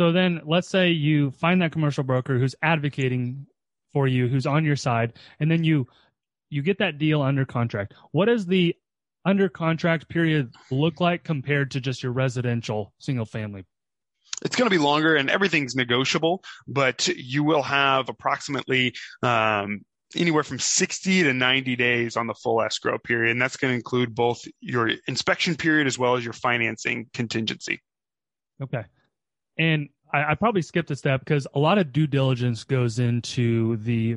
So 0.00 0.12
then, 0.12 0.40
let's 0.44 0.68
say 0.68 0.90
you 0.90 1.30
find 1.32 1.62
that 1.62 1.72
commercial 1.72 2.04
broker 2.04 2.38
who's 2.38 2.54
advocating 2.62 3.46
for 3.92 4.08
you, 4.08 4.28
who's 4.28 4.46
on 4.46 4.64
your 4.64 4.76
side, 4.76 5.14
and 5.38 5.50
then 5.50 5.64
you 5.64 5.86
you 6.50 6.62
get 6.62 6.78
that 6.78 6.98
deal 6.98 7.22
under 7.22 7.44
contract. 7.44 7.94
What 8.10 8.26
does 8.26 8.46
the 8.46 8.76
under 9.24 9.48
contract 9.48 10.08
period 10.08 10.52
look 10.70 11.00
like 11.00 11.24
compared 11.24 11.70
to 11.72 11.80
just 11.80 12.02
your 12.02 12.12
residential 12.12 12.92
single 12.98 13.24
family 13.24 13.64
it's 14.44 14.56
going 14.56 14.68
to 14.68 14.76
be 14.76 14.82
longer 14.82 15.16
and 15.16 15.30
everything's 15.30 15.74
negotiable, 15.74 16.42
but 16.66 17.08
you 17.08 17.44
will 17.44 17.62
have 17.62 18.08
approximately 18.08 18.94
um, 19.22 19.82
anywhere 20.16 20.42
from 20.42 20.58
60 20.58 21.22
to 21.24 21.32
90 21.32 21.76
days 21.76 22.16
on 22.16 22.26
the 22.26 22.34
full 22.34 22.60
escrow 22.62 22.98
period. 22.98 23.32
And 23.32 23.40
that's 23.40 23.56
going 23.56 23.72
to 23.72 23.76
include 23.76 24.14
both 24.14 24.42
your 24.60 24.90
inspection 25.06 25.56
period 25.56 25.86
as 25.86 25.98
well 25.98 26.16
as 26.16 26.24
your 26.24 26.34
financing 26.34 27.08
contingency. 27.12 27.80
Okay. 28.62 28.84
And 29.58 29.88
I, 30.12 30.32
I, 30.32 30.34
probably 30.34 30.62
skipped 30.62 30.90
a 30.90 30.96
step 30.96 31.20
because 31.20 31.46
a 31.54 31.58
lot 31.58 31.78
of 31.78 31.92
due 31.92 32.06
diligence 32.06 32.64
goes 32.64 32.98
into 32.98 33.76
the 33.78 34.16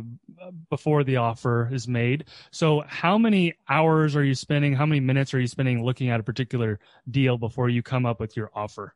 before 0.70 1.04
the 1.04 1.18
offer 1.18 1.70
is 1.72 1.88
made. 1.88 2.26
So, 2.52 2.84
how 2.88 3.18
many 3.18 3.56
hours 3.70 4.16
are 4.16 4.24
you 4.24 4.36
spending? 4.36 4.74
How 4.74 4.86
many 4.86 5.00
minutes 5.00 5.34
are 5.34 5.40
you 5.40 5.48
spending 5.48 5.84
looking 5.84 6.10
at 6.10 6.20
a 6.20 6.24
particular 6.24 6.80
deal 7.10 7.38
before 7.38 7.70
you 7.70 7.82
come 7.82 8.06
up 8.06 8.20
with 8.20 8.36
your 8.36 8.52
offer? 8.54 8.94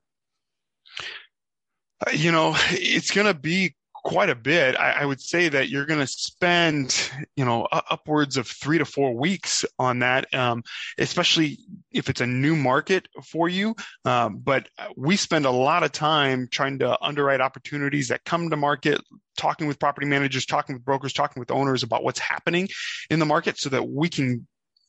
Uh, 2.06 2.12
you 2.12 2.32
know, 2.32 2.56
it's 2.72 3.12
going 3.12 3.28
to 3.28 3.34
be 3.34 3.76
quite 4.04 4.30
a 4.30 4.36
bit. 4.36 4.76
I, 4.78 4.92
I 4.92 5.06
would 5.06 5.22
say 5.22 5.50
that 5.50 5.70
you're 5.70 5.86
going 5.86 6.00
to 6.00 6.08
spend, 6.08 7.12
you 7.36 7.46
know, 7.46 7.68
upwards 7.72 8.38
of 8.38 8.48
three 8.48 8.78
to 8.78 8.86
four 8.86 9.14
weeks 9.14 9.66
on 9.78 10.00
that, 10.00 10.34
um, 10.34 10.64
especially 10.98 11.60
if 11.92 12.10
it's 12.10 12.22
a 12.22 12.28
new 12.28 12.56
market 12.56 13.08
for 13.24 13.50
you. 13.50 13.76
Um, 14.06 14.38
but 14.38 14.70
we 14.96 15.16
spend 15.16 15.46
a 15.46 15.52
lot 15.52 15.84
of 15.84 15.92
time 15.92 16.48
trying 16.50 16.80
to 16.80 17.02
underwrite 17.04 17.42
opportunities 17.42 18.08
that 18.08 18.24
come 18.24 18.50
to 18.50 18.58
market, 18.58 19.02
talking 19.38 19.68
with 19.68 19.80
property 19.80 20.08
managers, 20.08 20.46
talking 20.46 20.76
with 20.76 20.86
brokers, 20.86 21.14
talking 21.14 21.40
with 21.40 21.52
owners 21.52 21.84
about 21.84 22.04
what's 22.04 22.20
happening 22.20 22.70
in 23.10 23.20
the 23.20 23.26
market 23.26 23.60
so 23.60 23.70
that 23.70 23.88
we 23.88 24.10
can 24.10 24.48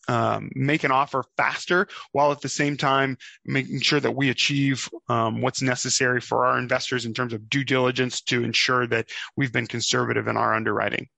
um, 0.08 0.50
make 0.54 0.84
an 0.84 0.90
offer 0.90 1.24
faster 1.36 1.88
while 2.12 2.32
at 2.32 2.40
the 2.40 2.48
same 2.48 2.76
time 2.76 3.16
making 3.44 3.80
sure 3.80 4.00
that 4.00 4.14
we 4.14 4.30
achieve 4.30 4.88
um, 5.08 5.40
what's 5.40 5.62
necessary 5.62 6.20
for 6.20 6.46
our 6.46 6.58
investors 6.58 7.06
in 7.06 7.14
terms 7.14 7.32
of 7.32 7.48
due 7.48 7.64
diligence 7.64 8.20
to 8.22 8.42
ensure 8.42 8.86
that 8.86 9.08
we've 9.36 9.52
been 9.52 9.66
conservative 9.66 10.26
in 10.26 10.36
our 10.36 10.54
underwriting. 10.54 11.08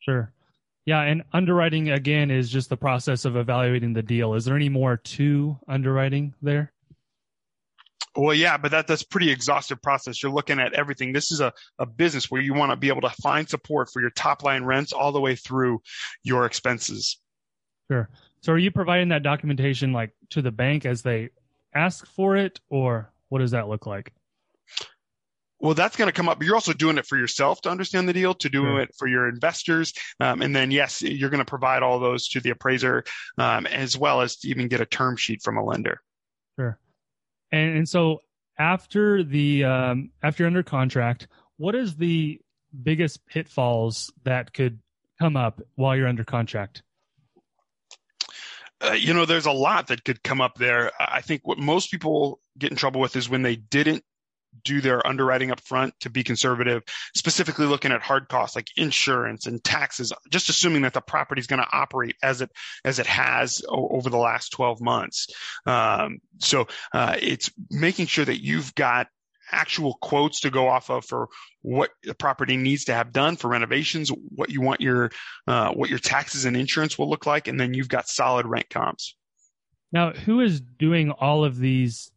Sure. 0.00 0.32
Yeah, 0.84 1.02
and 1.02 1.22
underwriting 1.34 1.90
again 1.90 2.30
is 2.30 2.48
just 2.48 2.70
the 2.70 2.76
process 2.76 3.26
of 3.26 3.36
evaluating 3.36 3.92
the 3.92 4.02
deal. 4.02 4.34
Is 4.34 4.46
there 4.46 4.56
any 4.56 4.70
more 4.70 4.96
to 4.96 5.58
underwriting 5.68 6.34
there? 6.40 6.72
Well, 8.16 8.34
yeah, 8.34 8.56
but 8.56 8.70
that 8.70 8.86
that's 8.86 9.02
pretty 9.02 9.30
exhaustive 9.30 9.82
process. 9.82 10.22
You're 10.22 10.32
looking 10.32 10.58
at 10.58 10.72
everything. 10.72 11.12
This 11.12 11.30
is 11.30 11.40
a, 11.40 11.52
a 11.78 11.86
business 11.86 12.30
where 12.30 12.40
you 12.40 12.54
want 12.54 12.72
to 12.72 12.76
be 12.76 12.88
able 12.88 13.02
to 13.02 13.10
find 13.22 13.48
support 13.48 13.90
for 13.92 14.00
your 14.00 14.10
top 14.10 14.42
line 14.42 14.64
rents 14.64 14.92
all 14.92 15.12
the 15.12 15.20
way 15.20 15.36
through 15.36 15.82
your 16.22 16.46
expenses. 16.46 17.18
Sure. 17.90 18.08
So 18.40 18.52
are 18.52 18.58
you 18.58 18.70
providing 18.70 19.08
that 19.08 19.22
documentation 19.22 19.92
like 19.92 20.12
to 20.30 20.42
the 20.42 20.52
bank 20.52 20.84
as 20.84 21.02
they 21.02 21.30
ask 21.74 22.06
for 22.06 22.36
it 22.36 22.60
or 22.68 23.10
what 23.28 23.40
does 23.40 23.50
that 23.52 23.68
look 23.68 23.86
like? 23.86 24.12
Well, 25.60 25.74
that's 25.74 25.96
going 25.96 26.06
to 26.06 26.12
come 26.12 26.28
up. 26.28 26.40
You're 26.42 26.54
also 26.54 26.72
doing 26.72 26.98
it 26.98 27.06
for 27.06 27.18
yourself 27.18 27.62
to 27.62 27.70
understand 27.70 28.08
the 28.08 28.12
deal, 28.12 28.32
to 28.34 28.48
do 28.48 28.62
sure. 28.62 28.80
it 28.80 28.94
for 28.96 29.08
your 29.08 29.28
investors. 29.28 29.92
Um, 30.20 30.40
and 30.40 30.54
then, 30.54 30.70
yes, 30.70 31.02
you're 31.02 31.30
going 31.30 31.44
to 31.44 31.44
provide 31.44 31.82
all 31.82 31.98
those 31.98 32.28
to 32.28 32.40
the 32.40 32.50
appraiser 32.50 33.02
um, 33.38 33.66
as 33.66 33.98
well 33.98 34.20
as 34.20 34.36
to 34.36 34.48
even 34.48 34.68
get 34.68 34.80
a 34.80 34.86
term 34.86 35.16
sheet 35.16 35.42
from 35.42 35.56
a 35.56 35.64
lender. 35.64 36.00
Sure. 36.58 36.78
And, 37.50 37.78
and 37.78 37.88
so 37.88 38.20
after 38.56 39.24
the 39.24 39.64
um, 39.64 40.10
after 40.22 40.42
you're 40.42 40.48
under 40.48 40.62
contract, 40.62 41.26
what 41.56 41.74
is 41.74 41.96
the 41.96 42.40
biggest 42.82 43.26
pitfalls 43.26 44.12
that 44.22 44.52
could 44.52 44.78
come 45.18 45.36
up 45.36 45.60
while 45.74 45.96
you're 45.96 46.06
under 46.06 46.24
contract? 46.24 46.82
Uh, 48.80 48.92
you 48.92 49.12
know, 49.12 49.24
there's 49.24 49.46
a 49.46 49.52
lot 49.52 49.88
that 49.88 50.04
could 50.04 50.22
come 50.22 50.40
up 50.40 50.56
there. 50.56 50.92
I 51.00 51.20
think 51.20 51.42
what 51.44 51.58
most 51.58 51.90
people 51.90 52.40
get 52.56 52.70
in 52.70 52.76
trouble 52.76 53.00
with 53.00 53.16
is 53.16 53.28
when 53.28 53.42
they 53.42 53.56
didn't 53.56 54.04
do 54.64 54.80
their 54.80 55.04
underwriting 55.06 55.50
up 55.50 55.60
front 55.60 55.94
to 56.00 56.10
be 56.10 56.24
conservative, 56.24 56.82
specifically 57.14 57.66
looking 57.66 57.92
at 57.92 58.02
hard 58.02 58.28
costs 58.28 58.56
like 58.56 58.68
insurance 58.76 59.46
and 59.46 59.62
taxes, 59.62 60.12
just 60.30 60.48
assuming 60.48 60.82
that 60.82 60.94
the 60.94 61.00
property 61.00 61.40
is 61.40 61.46
going 61.46 61.62
to 61.62 61.68
operate 61.72 62.16
as 62.22 62.40
it 62.40 62.50
as 62.84 62.98
it 62.98 63.06
has 63.06 63.62
o- 63.68 63.88
over 63.88 64.10
the 64.10 64.16
last 64.16 64.50
12 64.50 64.80
months. 64.80 65.28
Um, 65.66 66.18
so 66.38 66.66
uh, 66.92 67.16
it's 67.20 67.50
making 67.70 68.06
sure 68.06 68.24
that 68.24 68.42
you've 68.42 68.74
got 68.74 69.08
actual 69.50 69.94
quotes 70.00 70.40
to 70.40 70.50
go 70.50 70.68
off 70.68 70.90
of 70.90 71.04
for 71.04 71.28
what 71.62 71.90
the 72.02 72.14
property 72.14 72.56
needs 72.56 72.84
to 72.84 72.94
have 72.94 73.12
done 73.12 73.36
for 73.36 73.48
renovations, 73.48 74.10
what 74.10 74.50
you 74.50 74.60
want 74.60 74.80
your 74.80 75.10
uh, 75.46 75.72
what 75.72 75.90
your 75.90 75.98
taxes 75.98 76.44
and 76.44 76.56
insurance 76.56 76.98
will 76.98 77.08
look 77.08 77.26
like, 77.26 77.48
and 77.48 77.58
then 77.60 77.74
you've 77.74 77.88
got 77.88 78.08
solid 78.08 78.46
rent 78.46 78.68
comps. 78.70 79.16
Now, 79.92 80.12
who 80.12 80.40
is 80.40 80.60
doing 80.60 81.10
all 81.12 81.44
of 81.44 81.58
these 81.58 82.10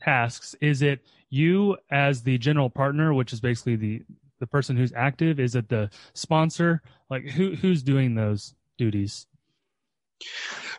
tasks? 0.00 0.54
Is 0.60 0.82
it 0.82 1.00
you 1.30 1.76
as 1.90 2.22
the 2.22 2.38
general 2.38 2.70
partner, 2.70 3.12
which 3.14 3.32
is 3.32 3.40
basically 3.40 3.76
the 3.76 4.02
the 4.38 4.46
person 4.46 4.76
who's 4.76 4.92
active? 4.94 5.40
Is 5.40 5.54
it 5.54 5.68
the 5.68 5.90
sponsor? 6.14 6.82
Like 7.10 7.24
who 7.24 7.54
who's 7.54 7.82
doing 7.82 8.14
those 8.14 8.54
duties? 8.78 9.26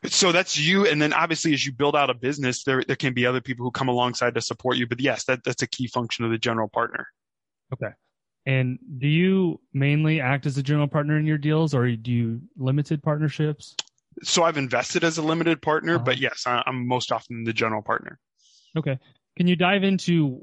So 0.06 0.32
that's 0.32 0.58
you, 0.58 0.88
and 0.88 1.02
then 1.02 1.14
obviously 1.14 1.54
as 1.54 1.66
you 1.66 1.72
build 1.72 1.96
out 1.96 2.10
a 2.10 2.14
business, 2.14 2.64
there 2.64 2.84
there 2.88 2.96
can 2.96 3.14
be 3.14 3.26
other 3.26 3.42
people 3.42 3.66
who 3.66 3.72
come 3.72 3.88
alongside 3.88 4.36
to 4.36 4.42
support 4.42 4.78
you. 4.78 4.88
But 4.88 5.00
yes, 5.00 5.26
that 5.26 5.44
that's 5.44 5.64
a 5.64 5.68
key 5.68 5.88
function 5.88 6.26
of 6.26 6.32
the 6.32 6.38
general 6.38 6.68
partner. 6.68 7.08
Okay. 7.74 7.90
And 8.46 8.80
do 9.00 9.08
you 9.08 9.60
mainly 9.74 10.22
act 10.22 10.46
as 10.46 10.58
a 10.58 10.64
general 10.64 10.88
partner 10.88 11.18
in 11.18 11.26
your 11.26 11.38
deals, 11.38 11.74
or 11.74 11.92
do 11.92 12.12
you 12.12 12.42
limited 12.56 13.04
partnerships? 13.04 13.76
So 14.24 14.44
I've 14.44 14.58
invested 14.58 15.04
as 15.04 15.18
a 15.18 15.22
limited 15.22 15.62
partner, 15.62 15.96
uh-huh. 15.96 16.06
but 16.06 16.18
yes, 16.18 16.44
I'm 16.48 16.88
most 16.88 17.12
often 17.12 17.44
the 17.44 17.54
general 17.54 17.82
partner. 17.82 18.20
Okay. 18.78 18.98
Can 19.36 19.48
you 19.48 19.56
dive 19.56 19.84
into 19.84 20.42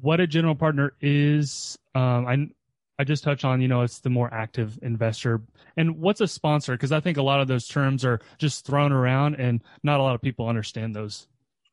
what 0.00 0.20
a 0.20 0.26
general 0.26 0.54
partner 0.54 0.92
is? 1.00 1.78
Um, 1.94 2.26
I 2.26 2.48
I 2.98 3.04
just 3.04 3.22
touch 3.22 3.44
on, 3.44 3.60
you 3.60 3.68
know, 3.68 3.82
it's 3.82 4.00
the 4.00 4.10
more 4.10 4.32
active 4.32 4.78
investor. 4.82 5.40
And 5.76 5.98
what's 5.98 6.20
a 6.20 6.26
sponsor? 6.26 6.72
Because 6.72 6.90
I 6.90 7.00
think 7.00 7.16
a 7.16 7.22
lot 7.22 7.40
of 7.40 7.46
those 7.46 7.68
terms 7.68 8.04
are 8.04 8.20
just 8.38 8.66
thrown 8.66 8.92
around 8.92 9.36
and 9.36 9.62
not 9.82 10.00
a 10.00 10.02
lot 10.02 10.16
of 10.16 10.20
people 10.20 10.48
understand 10.48 10.96
those. 10.96 11.28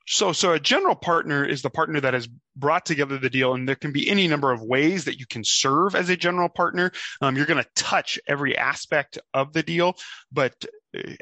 So, 0.08 0.34
so 0.34 0.54
a 0.54 0.60
general 0.60 0.96
partner 0.96 1.44
is 1.44 1.62
the 1.62 1.70
partner 1.70 2.00
that 2.00 2.14
has 2.14 2.28
brought 2.56 2.86
together 2.86 3.18
the 3.18 3.30
deal, 3.30 3.54
and 3.54 3.68
there 3.68 3.76
can 3.76 3.92
be 3.92 4.10
any 4.10 4.28
number 4.28 4.52
of 4.52 4.62
ways 4.62 5.06
that 5.06 5.20
you 5.20 5.26
can 5.26 5.44
serve 5.44 5.96
as 5.96 6.10
a 6.10 6.18
general 6.18 6.50
partner. 6.50 6.92
Um, 7.22 7.36
you're 7.36 7.46
going 7.46 7.64
to 7.64 7.70
touch 7.76 8.20
every 8.28 8.58
aspect 8.58 9.18
of 9.34 9.54
the 9.54 9.64
deal, 9.64 9.96
but 10.32 10.66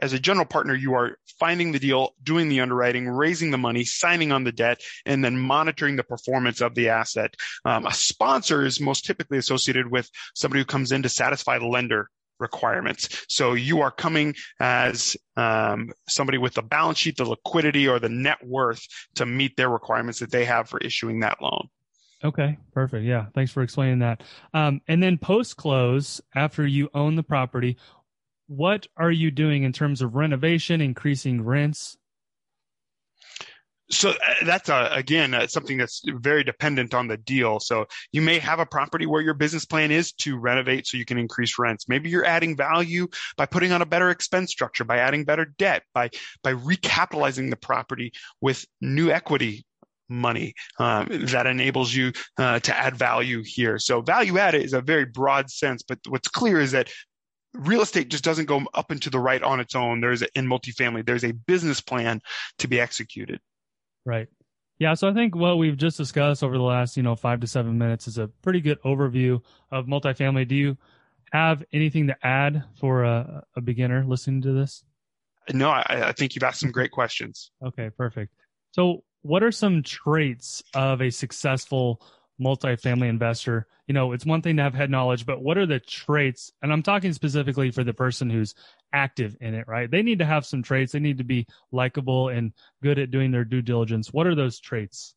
as 0.02 0.14
a 0.14 0.20
general 0.20 0.46
partner, 0.46 0.76
you 0.76 0.94
are 0.96 1.18
finding 1.40 1.72
the 1.72 1.80
deal, 1.80 2.14
doing 2.22 2.50
the 2.50 2.62
underwriting, 2.62 3.08
raising 3.08 3.52
the 3.52 3.58
money, 3.58 3.84
signing 3.84 4.32
on 4.32 4.44
the 4.44 4.52
debt, 4.52 4.82
and 5.06 5.24
then 5.24 5.38
monitoring 5.38 5.96
the 5.96 6.04
performance 6.04 6.62
of 6.62 6.76
the 6.76 6.90
asset. 6.90 7.36
Um, 7.66 7.86
a 7.86 7.94
sponsor 7.94 8.66
is 8.66 8.80
most 8.80 9.06
typically 9.06 9.38
associated 9.38 9.90
with 9.90 10.10
somebody 10.36 10.62
who 10.62 10.66
comes 10.66 10.92
in 10.92 11.04
to 11.04 11.10
satisfy 11.10 11.58
the 11.58 11.68
lender 11.68 12.10
requirements. 12.44 13.26
So 13.28 13.54
you 13.54 13.82
are 13.82 13.90
coming 13.90 14.36
as 14.60 15.18
um, 15.36 15.92
somebody 16.08 16.38
with 16.38 16.54
the 16.54 16.62
balance 16.62 17.00
sheet, 17.00 17.18
the 17.18 17.26
liquidity, 17.26 17.88
or 17.88 17.98
the 17.98 18.10
net 18.10 18.38
worth 18.46 18.86
to 19.16 19.26
meet 19.26 19.58
their 19.58 19.70
requirements 19.70 20.20
that 20.20 20.30
they 20.30 20.46
have 20.46 20.70
for 20.70 20.78
issuing 20.80 21.22
that 21.22 21.42
loan. 21.42 21.68
Okay, 22.24 22.58
perfect. 22.72 23.04
Yeah, 23.04 23.26
thanks 23.34 23.52
for 23.52 23.64
explaining 23.64 24.00
that. 24.00 24.22
Um, 24.54 24.80
and 24.88 25.02
then 25.02 25.18
post 25.18 25.58
close, 25.58 26.22
after 26.36 26.66
you 26.66 26.90
own 26.94 27.16
the 27.16 27.24
property, 27.24 27.78
what 28.48 28.88
are 28.96 29.12
you 29.12 29.32
doing 29.32 29.64
in 29.64 29.74
terms 29.74 30.02
of 30.02 30.16
renovation, 30.16 30.80
increasing 30.80 31.44
rents? 31.44 31.98
So 33.90 34.12
uh, 34.12 34.16
that's 34.46 34.70
uh, 34.70 34.90
again 34.92 35.34
uh, 35.34 35.48
something 35.48 35.78
that's 35.78 36.02
very 36.06 36.44
dependent 36.44 36.94
on 36.94 37.08
the 37.08 37.18
deal. 37.18 37.60
So 37.60 37.86
you 38.12 38.22
may 38.22 38.40
have 38.40 38.60
a 38.60 38.66
property 38.66 39.06
where 39.06 39.22
your 39.22 39.34
business 39.34 39.66
plan 39.66 39.92
is 39.92 40.14
to 40.14 40.38
renovate 40.38 40.88
so 40.88 40.98
you 40.98 41.06
can 41.06 41.18
increase 41.18 41.60
rents. 41.60 41.90
Maybe 41.90 42.10
you're 42.10 42.26
adding 42.26 42.56
value 42.56 43.08
by 43.36 43.46
putting 43.46 43.72
on 43.72 43.82
a 43.82 43.86
better 43.86 44.10
expense 44.10 44.52
structure, 44.52 44.86
by 44.86 45.00
adding 45.00 45.26
better 45.26 45.46
debt, 45.58 45.84
by 45.94 46.10
by 46.44 46.54
recapitalizing 46.54 47.50
the 47.50 47.58
property 47.58 48.14
with 48.42 48.66
new 48.80 49.12
equity 49.12 49.66
money 50.10 50.54
um, 50.80 51.08
that 51.28 51.48
enables 51.48 51.94
you 51.94 52.14
uh, 52.38 52.60
to 52.60 52.78
add 52.78 52.96
value 52.96 53.44
here. 53.44 53.80
So 53.80 54.02
value 54.02 54.38
added 54.38 54.64
is 54.64 54.74
a 54.74 54.82
very 54.82 55.06
broad 55.06 55.50
sense, 55.50 55.84
but 55.84 56.00
what's 56.08 56.28
clear 56.28 56.60
is 56.60 56.72
that 56.72 56.90
real 57.54 57.82
estate 57.82 58.10
just 58.10 58.24
doesn't 58.24 58.46
go 58.46 58.64
up 58.74 58.92
and 58.92 59.02
to 59.02 59.10
the 59.10 59.20
right 59.20 59.42
on 59.42 59.60
its 59.60 59.76
own. 59.76 60.02
There's 60.02 60.22
a, 60.22 60.28
in 60.36 60.48
multifamily, 60.48 61.06
there's 61.06 61.24
a 61.24 61.34
business 61.34 61.82
plan 61.82 62.22
to 62.60 62.68
be 62.68 62.80
executed. 62.80 63.40
Right. 64.06 64.28
Yeah. 64.80 64.96
So 64.96 65.08
I 65.08 65.14
think 65.14 65.36
what 65.36 65.58
we've 65.58 65.78
just 65.78 65.98
discussed 65.98 66.44
over 66.44 66.58
the 66.58 66.64
last, 66.64 66.98
you 66.98 67.04
know, 67.04 67.16
five 67.16 67.40
to 67.42 67.48
seven 67.48 67.78
minutes 67.78 68.08
is 68.08 68.18
a 68.18 68.28
pretty 68.28 68.60
good 68.60 68.82
overview 68.82 69.42
of 69.72 69.86
multifamily. 69.86 70.48
Do 70.48 70.56
you 70.56 70.78
have 71.32 71.64
anything 71.72 72.08
to 72.08 72.18
add 72.26 72.64
for 72.80 73.04
a, 73.04 73.44
a 73.56 73.62
beginner 73.62 74.04
listening 74.06 74.42
to 74.42 74.52
this? 74.52 74.84
No, 75.54 75.70
I, 75.70 75.84
I 75.90 76.12
think 76.12 76.36
you've 76.36 76.44
asked 76.44 76.62
some 76.62 76.72
great 76.72 76.92
questions. 76.92 77.52
Okay, 77.64 77.90
perfect. 77.90 78.34
So, 78.72 79.04
what 79.22 79.44
are 79.44 79.52
some 79.52 79.84
traits 79.84 80.62
of 80.74 81.02
a 81.02 81.10
successful 81.10 82.02
multifamily 82.40 83.08
investor, 83.08 83.68
you 83.88 83.94
know, 83.94 84.12
it's 84.12 84.26
one 84.26 84.42
thing 84.42 84.58
to 84.58 84.64
have 84.64 84.74
head 84.74 84.90
knowledge, 84.90 85.26
but 85.26 85.42
what 85.42 85.58
are 85.58 85.66
the 85.66 85.80
traits? 85.80 86.52
And 86.62 86.72
I'm 86.72 86.84
talking 86.84 87.14
specifically 87.14 87.72
for 87.72 87.84
the 87.84 87.94
person 87.94 88.30
who's 88.30 88.56
active 88.94 89.36
in 89.42 89.56
it, 89.56 89.68
right? 89.68 89.90
They 89.90 90.04
need 90.04 90.20
to 90.20 90.26
have 90.26 90.46
some 90.46 90.64
traits. 90.64 90.92
They 90.92 91.00
need 91.00 91.18
to 91.18 91.24
be 91.24 91.48
likable 91.72 92.30
and 92.30 92.54
good 92.82 93.00
at 93.00 93.12
doing 93.12 93.32
their 93.32 93.46
due 93.46 93.62
diligence. 93.62 94.14
What 94.14 94.28
are 94.28 94.36
those 94.36 94.60
traits? 94.60 95.16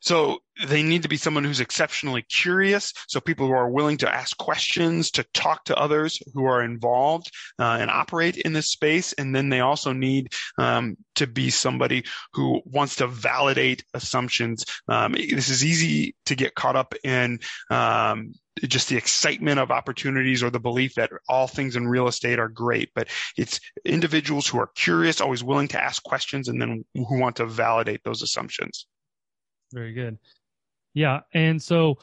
So 0.00 0.38
they 0.66 0.82
need 0.82 1.02
to 1.02 1.08
be 1.08 1.16
someone 1.16 1.44
who's 1.44 1.60
exceptionally 1.60 2.22
curious. 2.22 2.92
So 3.08 3.20
people 3.20 3.46
who 3.46 3.52
are 3.52 3.68
willing 3.68 3.96
to 3.98 4.14
ask 4.14 4.36
questions, 4.36 5.10
to 5.12 5.24
talk 5.34 5.64
to 5.64 5.76
others 5.76 6.20
who 6.34 6.44
are 6.44 6.62
involved 6.62 7.30
uh, 7.58 7.78
and 7.80 7.90
operate 7.90 8.36
in 8.36 8.52
this 8.52 8.70
space. 8.70 9.12
And 9.14 9.34
then 9.34 9.48
they 9.48 9.60
also 9.60 9.92
need 9.92 10.32
um, 10.58 10.96
to 11.16 11.26
be 11.26 11.50
somebody 11.50 12.04
who 12.34 12.60
wants 12.64 12.96
to 12.96 13.06
validate 13.06 13.84
assumptions. 13.94 14.64
Um, 14.88 15.12
this 15.12 15.48
is 15.48 15.64
easy 15.64 16.14
to 16.26 16.34
get 16.34 16.54
caught 16.54 16.76
up 16.76 16.94
in. 17.02 17.40
Um, 17.70 18.34
just 18.60 18.88
the 18.88 18.96
excitement 18.96 19.58
of 19.58 19.70
opportunities 19.70 20.42
or 20.42 20.50
the 20.50 20.60
belief 20.60 20.94
that 20.94 21.10
all 21.28 21.46
things 21.46 21.76
in 21.76 21.88
real 21.88 22.06
estate 22.06 22.38
are 22.38 22.48
great, 22.48 22.90
but 22.94 23.08
it's 23.36 23.60
individuals 23.84 24.46
who 24.46 24.58
are 24.58 24.68
curious, 24.74 25.20
always 25.20 25.42
willing 25.42 25.68
to 25.68 25.82
ask 25.82 26.02
questions, 26.02 26.48
and 26.48 26.60
then 26.60 26.84
who 26.94 27.18
want 27.18 27.36
to 27.36 27.46
validate 27.46 28.02
those 28.04 28.22
assumptions. 28.22 28.86
Very 29.72 29.92
good. 29.92 30.18
Yeah. 30.94 31.20
And 31.32 31.62
so 31.62 31.98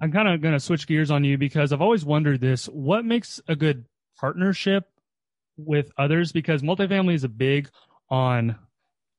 I'm 0.00 0.10
kind 0.10 0.28
of 0.28 0.40
going 0.40 0.54
to 0.54 0.60
switch 0.60 0.86
gears 0.86 1.10
on 1.10 1.24
you 1.24 1.38
because 1.38 1.72
I've 1.72 1.82
always 1.82 2.04
wondered 2.04 2.40
this. 2.40 2.66
What 2.66 3.04
makes 3.04 3.40
a 3.46 3.54
good 3.54 3.84
partnership 4.18 4.88
with 5.56 5.92
others? 5.96 6.32
Because 6.32 6.62
multifamily 6.62 7.14
is 7.14 7.24
a 7.24 7.28
big 7.28 7.70
on 8.08 8.56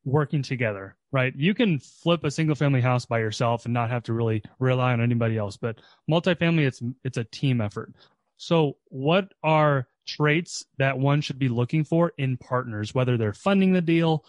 working 0.03 0.41
together, 0.41 0.95
right? 1.11 1.33
You 1.35 1.53
can 1.53 1.79
flip 1.79 2.23
a 2.23 2.31
single 2.31 2.55
family 2.55 2.81
house 2.81 3.05
by 3.05 3.19
yourself 3.19 3.65
and 3.65 3.73
not 3.73 3.89
have 3.89 4.03
to 4.03 4.13
really 4.13 4.43
rely 4.59 4.93
on 4.93 5.01
anybody 5.01 5.37
else, 5.37 5.57
but 5.57 5.79
multifamily, 6.09 6.65
it's, 6.65 6.81
it's 7.03 7.17
a 7.17 7.23
team 7.25 7.61
effort. 7.61 7.93
So 8.37 8.77
what 8.85 9.33
are 9.43 9.87
traits 10.07 10.65
that 10.77 10.97
one 10.97 11.21
should 11.21 11.37
be 11.37 11.49
looking 11.49 11.83
for 11.83 12.13
in 12.17 12.37
partners, 12.37 12.95
whether 12.95 13.17
they're 13.17 13.33
funding 13.33 13.73
the 13.73 13.81
deal, 13.81 14.25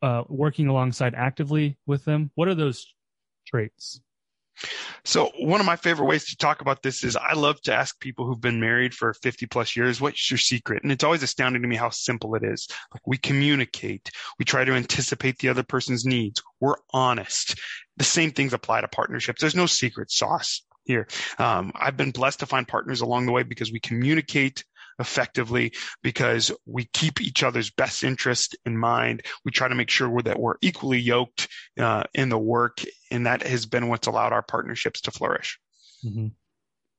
uh, 0.00 0.24
working 0.28 0.68
alongside 0.68 1.14
actively 1.14 1.76
with 1.86 2.04
them? 2.04 2.30
What 2.34 2.48
are 2.48 2.54
those 2.54 2.94
traits? 3.46 4.00
So 5.04 5.30
one 5.38 5.60
of 5.60 5.66
my 5.66 5.76
favorite 5.76 6.06
ways 6.06 6.26
to 6.26 6.36
talk 6.36 6.60
about 6.60 6.82
this 6.82 7.02
is 7.02 7.16
I 7.16 7.32
love 7.34 7.60
to 7.62 7.74
ask 7.74 7.98
people 7.98 8.26
who've 8.26 8.40
been 8.40 8.60
married 8.60 8.94
for 8.94 9.14
50 9.14 9.46
plus 9.46 9.76
years, 9.76 10.00
what's 10.00 10.30
your 10.30 10.38
secret? 10.38 10.82
And 10.82 10.92
it's 10.92 11.04
always 11.04 11.22
astounding 11.22 11.62
to 11.62 11.68
me 11.68 11.76
how 11.76 11.90
simple 11.90 12.34
it 12.34 12.44
is. 12.44 12.68
Like 12.92 13.02
we 13.06 13.16
communicate, 13.16 14.10
we 14.38 14.44
try 14.44 14.64
to 14.64 14.72
anticipate 14.72 15.38
the 15.38 15.48
other 15.48 15.62
person's 15.62 16.04
needs, 16.04 16.42
we're 16.60 16.76
honest. 16.92 17.58
The 17.96 18.04
same 18.04 18.30
things 18.30 18.52
apply 18.52 18.82
to 18.82 18.88
partnerships. 18.88 19.40
There's 19.40 19.56
no 19.56 19.66
secret 19.66 20.10
sauce 20.10 20.62
here. 20.84 21.06
Um, 21.38 21.72
I've 21.74 21.96
been 21.96 22.10
blessed 22.10 22.40
to 22.40 22.46
find 22.46 22.66
partners 22.66 23.00
along 23.00 23.26
the 23.26 23.32
way 23.32 23.42
because 23.42 23.72
we 23.72 23.80
communicate 23.80 24.64
effectively 24.98 25.72
because 26.02 26.52
we 26.66 26.84
keep 26.92 27.20
each 27.20 27.42
other's 27.42 27.70
best 27.70 28.04
interest 28.04 28.56
in 28.64 28.76
mind. 28.76 29.22
We 29.44 29.50
try 29.50 29.68
to 29.68 29.74
make 29.74 29.90
sure 29.90 30.22
that 30.22 30.38
we're 30.38 30.56
equally 30.62 31.00
yoked 31.00 31.48
uh, 31.78 32.04
in 32.14 32.28
the 32.28 32.38
work, 32.38 32.82
and 33.10 33.26
that 33.26 33.42
has 33.42 33.66
been 33.66 33.88
what's 33.88 34.06
allowed 34.06 34.32
our 34.32 34.42
partnerships 34.42 35.02
to 35.02 35.10
flourish. 35.10 35.58
Mm-hmm. 36.04 36.28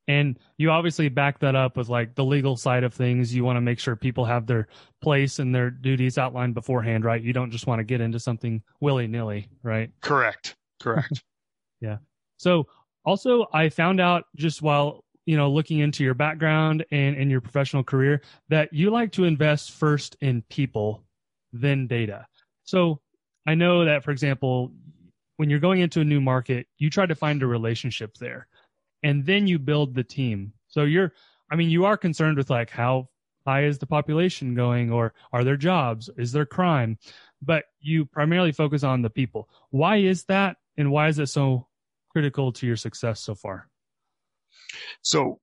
And 0.08 0.38
you 0.58 0.70
obviously 0.70 1.08
back 1.08 1.40
that 1.40 1.56
up 1.56 1.78
with 1.78 1.88
like 1.88 2.16
the 2.16 2.26
legal 2.26 2.58
side 2.58 2.84
of 2.84 2.94
things. 2.94 3.34
You 3.34 3.46
want 3.46 3.58
to 3.58 3.62
make 3.62 3.80
sure 3.80 3.96
people 3.96 4.26
have 4.26 4.46
their 4.46 4.68
place 5.02 5.40
and 5.40 5.56
their 5.56 5.70
duties 5.70 6.18
outlined 6.18 6.56
beforehand, 6.56 7.06
right? 7.06 7.22
You 7.22 7.32
don't 7.32 7.52
just 7.52 7.68
want 7.68 7.80
to 7.80 7.86
get 7.86 8.02
into 8.02 8.20
something 8.20 8.62
willy 8.82 9.08
nilly, 9.08 9.48
right? 9.62 9.92
Correct. 10.02 10.56
Correct. 10.82 11.24
yeah. 11.82 11.98
So 12.38 12.68
also, 13.06 13.48
I 13.54 13.70
found 13.70 14.02
out 14.02 14.26
just 14.36 14.62
while 14.62 15.03
you 15.26 15.38
know 15.38 15.50
looking 15.50 15.80
into 15.80 16.04
your 16.04 16.14
background 16.14 16.86
and 16.92 17.16
in 17.16 17.30
your 17.30 17.42
professional 17.42 17.84
career 17.84 18.22
that 18.50 18.72
you 18.74 18.90
like 18.90 19.12
to 19.12 19.24
invest 19.24 19.72
first 19.72 20.16
in 20.22 20.42
people 20.50 21.04
then 21.52 21.88
data. 21.88 22.26
So 22.64 23.00
i 23.46 23.56
know 23.56 23.86
that 23.86 24.04
for 24.04 24.12
example 24.12 24.72
when 25.38 25.50
you're 25.50 25.60
going 25.60 25.82
into 25.82 26.02
a 26.02 26.06
new 26.06 26.22
market 26.22 26.68
you 26.78 26.90
try 26.90 27.06
to 27.06 27.16
find 27.16 27.44
a 27.44 27.48
relationship 27.48 28.16
there 28.18 28.48
and 29.04 29.26
then 29.26 29.48
you 29.48 29.60
build 29.60 29.94
the 29.94 30.04
team. 30.04 30.54
So 30.68 30.84
you're 30.84 31.14
i 31.52 31.56
mean 31.56 31.70
you 31.70 31.86
are 31.86 31.98
concerned 31.98 32.38
with 32.38 32.50
like 32.50 32.70
how 32.70 33.10
high 33.46 33.66
is 33.66 33.78
the 33.78 33.86
population 33.86 34.56
going 34.56 34.92
or 34.92 35.14
are 35.34 35.44
there 35.44 35.58
jobs? 35.58 36.10
Is 36.18 36.32
there 36.32 36.46
crime? 36.46 36.98
But 37.42 37.66
you 37.82 38.06
primarily 38.06 38.54
focus 38.54 38.84
on 38.84 39.02
the 39.02 39.10
people. 39.10 39.50
Why 39.70 39.98
is 39.98 40.24
that 40.26 40.58
and 40.78 40.92
why 40.92 41.10
is 41.10 41.20
it 41.20 41.28
so 41.28 41.68
critical 42.10 42.52
to 42.54 42.66
your 42.66 42.78
success 42.78 43.20
so 43.20 43.36
far 43.36 43.68
so 45.02 45.40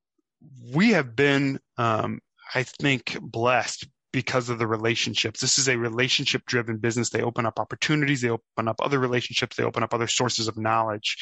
we 0.72 0.90
have 0.90 1.14
been, 1.14 1.60
um, 1.76 2.20
I 2.54 2.62
think, 2.62 3.18
blessed 3.20 3.86
because 4.12 4.48
of 4.48 4.58
the 4.58 4.66
relationships. 4.66 5.40
This 5.40 5.58
is 5.58 5.68
a 5.68 5.76
relationship 5.76 6.44
driven 6.46 6.78
business. 6.78 7.10
They 7.10 7.22
open 7.22 7.46
up 7.46 7.60
opportunities. 7.60 8.20
They 8.20 8.30
open 8.30 8.68
up 8.68 8.80
other 8.82 8.98
relationships. 8.98 9.56
They 9.56 9.62
open 9.62 9.82
up 9.82 9.94
other 9.94 10.08
sources 10.08 10.48
of 10.48 10.58
knowledge 10.58 11.16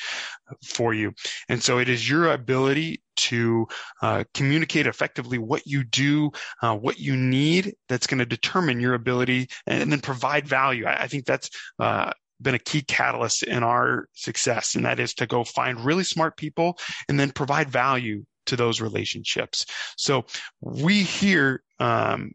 for 0.65 0.95
you. 0.95 1.13
And 1.49 1.63
so 1.63 1.79
it 1.79 1.89
is 1.89 2.09
your 2.09 2.33
ability 2.33 3.03
to 3.17 3.67
uh, 4.01 4.25
communicate 4.33 4.87
effectively 4.87 5.39
what 5.39 5.67
you 5.67 5.85
do, 5.85 6.31
uh, 6.63 6.77
what 6.77 6.99
you 6.99 7.17
need 7.17 7.75
that's 7.89 8.07
going 8.07 8.21
to 8.21 8.27
determine 8.27 8.81
your 8.81 8.95
ability 8.95 9.49
and, 9.67 9.83
and, 9.83 9.93
then 9.93 10.01
provide 10.01 10.47
value. 10.47 10.87
I, 10.87 11.03
I 11.03 11.07
think 11.09 11.27
that's, 11.27 11.51
uh, 11.79 12.13
been 12.41 12.55
a 12.55 12.59
key 12.59 12.83
catalyst 12.83 13.43
in 13.43 13.63
our 13.63 14.09
success, 14.15 14.75
and 14.75 14.85
that 14.85 15.01
is 15.01 15.15
to 15.15 15.27
go 15.27 15.45
find 15.45 15.85
really 15.85 16.05
smart 16.05 16.37
people 16.37 16.79
and 17.09 17.19
then 17.19 17.31
provide 17.31 17.71
value 17.71 18.25
to 18.47 18.57
those 18.57 18.81
relationships. 18.81 19.67
So 19.97 20.25
we 20.61 21.03
hear 21.03 21.63
um, 21.79 22.33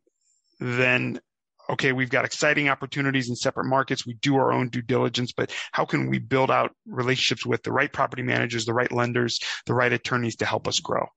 then 0.59 1.19
okay, 1.69 1.93
we've 1.93 2.09
got 2.09 2.25
exciting 2.25 2.67
opportunities 2.69 3.29
in 3.29 3.35
separate 3.35 3.65
markets. 3.65 4.05
We 4.05 4.15
do 4.15 4.35
our 4.35 4.51
own 4.51 4.69
due 4.69 4.81
diligence, 4.81 5.31
but 5.31 5.53
how 5.71 5.85
can 5.85 6.09
we 6.09 6.19
build 6.19 6.51
out 6.51 6.75
relationships 6.85 7.45
with 7.45 7.63
the 7.63 7.71
right 7.71 7.91
property 7.91 8.21
managers, 8.21 8.65
the 8.65 8.73
right 8.73 8.91
lenders, 8.91 9.39
the 9.65 9.73
right 9.73 9.91
attorneys 9.91 10.35
to 10.37 10.45
help 10.45 10.67
us 10.67 10.79
grow? 10.79 11.07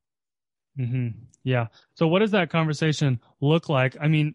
Mm-hmm. 0.79 1.18
Yeah. 1.42 1.66
So, 1.94 2.07
what 2.07 2.20
does 2.20 2.33
that 2.33 2.51
conversation 2.51 3.20
look 3.40 3.68
like? 3.68 3.96
I 4.01 4.09
mean, 4.09 4.35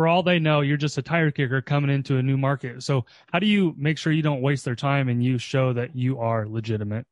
for 0.00 0.08
all 0.08 0.22
they 0.22 0.38
know, 0.38 0.62
you're 0.62 0.78
just 0.78 0.96
a 0.96 1.02
tire 1.02 1.30
kicker 1.30 1.60
coming 1.60 1.90
into 1.90 2.16
a 2.16 2.22
new 2.22 2.38
market. 2.38 2.82
So, 2.82 3.04
how 3.30 3.38
do 3.38 3.46
you 3.46 3.74
make 3.76 3.98
sure 3.98 4.14
you 4.14 4.22
don't 4.22 4.40
waste 4.40 4.64
their 4.64 4.74
time 4.74 5.10
and 5.10 5.22
you 5.22 5.36
show 5.36 5.74
that 5.74 5.94
you 5.94 6.20
are 6.20 6.48
legitimate? 6.48 7.04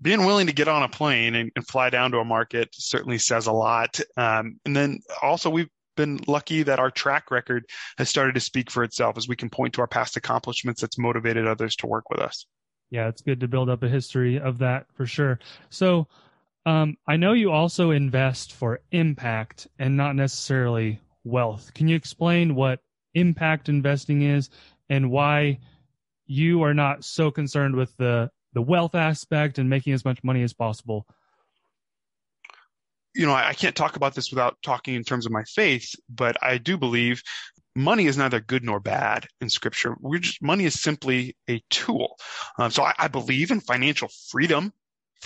Being 0.00 0.24
willing 0.24 0.46
to 0.46 0.54
get 0.54 0.68
on 0.68 0.84
a 0.84 0.88
plane 0.88 1.34
and, 1.34 1.52
and 1.54 1.66
fly 1.66 1.90
down 1.90 2.12
to 2.12 2.18
a 2.18 2.24
market 2.24 2.70
certainly 2.72 3.18
says 3.18 3.46
a 3.46 3.52
lot. 3.52 4.00
Um, 4.16 4.58
and 4.64 4.74
then 4.74 5.00
also, 5.20 5.50
we've 5.50 5.68
been 5.98 6.18
lucky 6.26 6.62
that 6.62 6.78
our 6.78 6.90
track 6.90 7.30
record 7.30 7.66
has 7.98 8.08
started 8.08 8.36
to 8.36 8.40
speak 8.40 8.70
for 8.70 8.82
itself 8.82 9.18
as 9.18 9.28
we 9.28 9.36
can 9.36 9.50
point 9.50 9.74
to 9.74 9.82
our 9.82 9.86
past 9.86 10.16
accomplishments 10.16 10.80
that's 10.80 10.96
motivated 10.96 11.46
others 11.46 11.76
to 11.76 11.86
work 11.86 12.08
with 12.08 12.20
us. 12.20 12.46
Yeah, 12.88 13.08
it's 13.08 13.20
good 13.20 13.40
to 13.40 13.48
build 13.48 13.68
up 13.68 13.82
a 13.82 13.88
history 13.90 14.40
of 14.40 14.56
that 14.60 14.86
for 14.94 15.04
sure. 15.04 15.40
So, 15.68 16.08
um, 16.64 16.96
I 17.06 17.18
know 17.18 17.34
you 17.34 17.52
also 17.52 17.90
invest 17.90 18.54
for 18.54 18.80
impact 18.92 19.68
and 19.78 19.94
not 19.94 20.16
necessarily 20.16 21.00
wealth. 21.26 21.74
Can 21.74 21.88
you 21.88 21.96
explain 21.96 22.54
what 22.54 22.80
impact 23.14 23.68
investing 23.68 24.22
is 24.22 24.48
and 24.88 25.10
why 25.10 25.58
you 26.26 26.62
are 26.62 26.74
not 26.74 27.04
so 27.04 27.30
concerned 27.30 27.76
with 27.76 27.94
the 27.96 28.30
the 28.52 28.62
wealth 28.62 28.94
aspect 28.94 29.58
and 29.58 29.68
making 29.68 29.92
as 29.92 30.04
much 30.04 30.24
money 30.24 30.42
as 30.42 30.54
possible? 30.54 31.06
You 33.14 33.26
know, 33.26 33.34
I, 33.34 33.54
can't 33.54 33.76
talk 33.76 33.96
about 33.96 34.14
this 34.14 34.30
without 34.30 34.56
talking 34.62 34.94
in 34.94 35.02
terms 35.02 35.26
of 35.26 35.32
my 35.32 35.44
faith, 35.44 35.94
but 36.08 36.36
I 36.42 36.58
do 36.58 36.76
believe 36.76 37.22
money 37.74 38.06
is 38.06 38.16
neither 38.16 38.40
good 38.40 38.64
nor 38.64 38.80
bad 38.80 39.26
in 39.40 39.48
scripture. 39.50 39.96
Just, 40.20 40.42
money 40.42 40.64
is 40.64 40.80
simply 40.80 41.36
a 41.48 41.62
tool. 41.70 42.16
Um, 42.58 42.70
so 42.70 42.82
I, 42.82 42.94
I, 42.98 43.08
believe 43.08 43.50
in 43.50 43.60
financial 43.60 44.08
freedom 44.30 44.72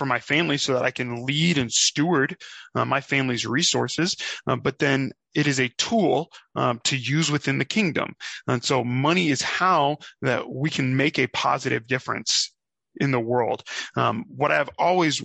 for 0.01 0.07
my 0.07 0.19
family 0.19 0.57
so 0.57 0.73
that 0.73 0.83
I 0.83 0.93
can 0.93 1.27
lead 1.27 1.59
and 1.59 1.71
steward 1.71 2.39
uh, 2.75 2.87
my 2.87 3.03
family's 3.03 3.45
resources. 3.45 4.17
Uh, 4.47 4.57
but 4.57 4.79
then 4.79 5.13
it 5.35 5.47
is 5.47 5.61
a 5.61 5.69
tool 5.69 6.31
um, 6.57 6.81
to 6.85 6.97
use 6.97 7.31
within 7.31 7.59
the 7.59 7.67
kingdom. 7.67 8.15
And 8.49 8.65
so 8.65 8.83
money 8.83 9.29
is 9.29 9.43
how 9.43 9.99
that 10.23 10.51
we 10.51 10.71
can 10.71 10.97
make 10.97 11.19
a 11.19 11.27
positive 11.27 11.87
difference 11.87 12.51
in 12.97 13.11
the 13.11 13.21
world. 13.21 13.63
Um, 13.95 14.25
what 14.35 14.51
I've 14.51 14.71
always 14.79 15.23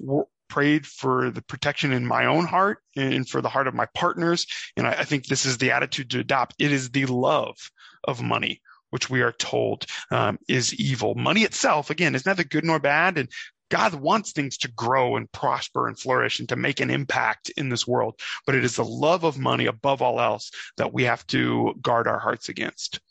prayed 0.50 0.86
for 0.86 1.32
the 1.32 1.42
protection 1.42 1.94
in 1.94 2.06
my 2.06 2.26
own 2.26 2.46
heart 2.46 2.80
and 2.98 3.28
for 3.30 3.42
the 3.42 3.50
heart 3.50 3.68
of 3.68 3.74
my 3.74 3.88
partners. 3.96 4.46
And 4.76 4.86
I, 4.86 4.92
I 4.92 5.04
think 5.06 5.26
this 5.26 5.46
is 5.46 5.58
the 5.58 5.72
attitude 5.72 6.10
to 6.10 6.20
adopt. 6.20 6.56
It 6.60 6.74
is 6.74 6.90
the 6.90 7.06
love 7.06 7.56
of 8.04 8.22
money 8.22 8.62
which 8.96 9.10
we 9.10 9.22
are 9.22 9.34
told 9.34 9.86
um, 10.10 10.38
is 10.48 10.74
evil. 10.76 11.16
Money 11.16 11.42
itself, 11.42 11.90
again, 11.90 12.16
is 12.16 12.26
neither 12.26 12.46
good 12.46 12.64
nor 12.64 12.80
bad, 12.80 13.18
and 13.18 13.30
God 13.76 13.94
wants 13.94 14.32
things 14.32 14.58
to 14.60 14.72
grow 14.72 15.18
and 15.18 15.30
prosper 15.34 15.90
and 15.90 16.00
flourish 16.00 16.40
and 16.40 16.48
to 16.48 16.56
make 16.56 16.80
an 16.80 16.90
impact 16.90 17.50
in 17.58 17.68
this 17.68 17.86
world. 17.86 18.18
But 18.46 18.56
it 18.56 18.64
is 18.64 18.78
the 18.78 18.86
love 18.86 19.26
of 19.26 19.38
money 19.38 19.66
above 19.66 20.02
all 20.02 20.22
else 20.22 20.50
that 20.78 20.94
we 20.94 21.04
have 21.04 21.28
to 21.28 21.76
guard 21.82 22.08
our 22.08 22.18
hearts 22.18 22.48
against. 22.48 23.02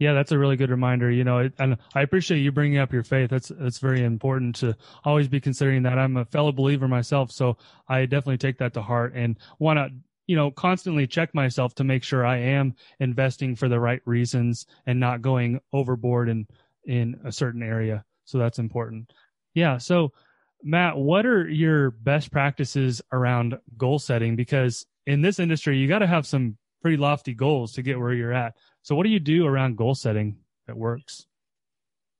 Yeah, 0.00 0.14
that's 0.14 0.32
a 0.32 0.38
really 0.38 0.56
good 0.56 0.70
reminder. 0.70 1.12
You 1.12 1.22
know, 1.22 1.48
and 1.60 1.76
I 1.94 2.02
appreciate 2.02 2.40
you 2.40 2.50
bringing 2.50 2.78
up 2.78 2.92
your 2.92 3.04
faith. 3.04 3.30
That's 3.30 3.52
that's 3.56 3.78
very 3.78 4.02
important 4.02 4.56
to 4.56 4.76
always 5.04 5.28
be 5.28 5.38
considering 5.38 5.84
that. 5.84 5.96
I'm 5.96 6.16
a 6.16 6.24
fellow 6.24 6.50
believer 6.50 6.88
myself, 6.88 7.30
so 7.30 7.56
I 7.88 8.04
definitely 8.06 8.38
take 8.38 8.58
that 8.58 8.74
to 8.74 8.82
heart 8.82 9.12
and 9.14 9.38
want 9.60 9.78
to 9.78 9.90
you 10.26 10.34
know 10.34 10.50
constantly 10.50 11.06
check 11.06 11.36
myself 11.36 11.76
to 11.76 11.84
make 11.84 12.02
sure 12.02 12.26
I 12.26 12.38
am 12.38 12.74
investing 12.98 13.54
for 13.54 13.68
the 13.68 13.78
right 13.78 14.02
reasons 14.06 14.66
and 14.86 14.98
not 14.98 15.22
going 15.22 15.60
overboard 15.72 16.28
in 16.28 16.48
in 16.84 17.20
a 17.24 17.30
certain 17.30 17.62
area. 17.62 18.04
So 18.24 18.38
that's 18.38 18.58
important. 18.58 19.12
Yeah. 19.56 19.78
So, 19.78 20.12
Matt, 20.62 20.96
what 20.96 21.26
are 21.26 21.48
your 21.48 21.90
best 21.90 22.30
practices 22.30 23.00
around 23.10 23.58
goal 23.76 23.98
setting? 23.98 24.36
Because 24.36 24.86
in 25.06 25.22
this 25.22 25.40
industry, 25.40 25.78
you 25.78 25.88
got 25.88 26.00
to 26.00 26.06
have 26.06 26.26
some 26.26 26.58
pretty 26.82 26.98
lofty 26.98 27.32
goals 27.32 27.72
to 27.72 27.82
get 27.82 27.98
where 27.98 28.12
you're 28.12 28.34
at. 28.34 28.54
So, 28.82 28.94
what 28.94 29.04
do 29.04 29.08
you 29.08 29.18
do 29.18 29.46
around 29.46 29.76
goal 29.76 29.94
setting 29.94 30.36
that 30.66 30.76
works? 30.76 31.26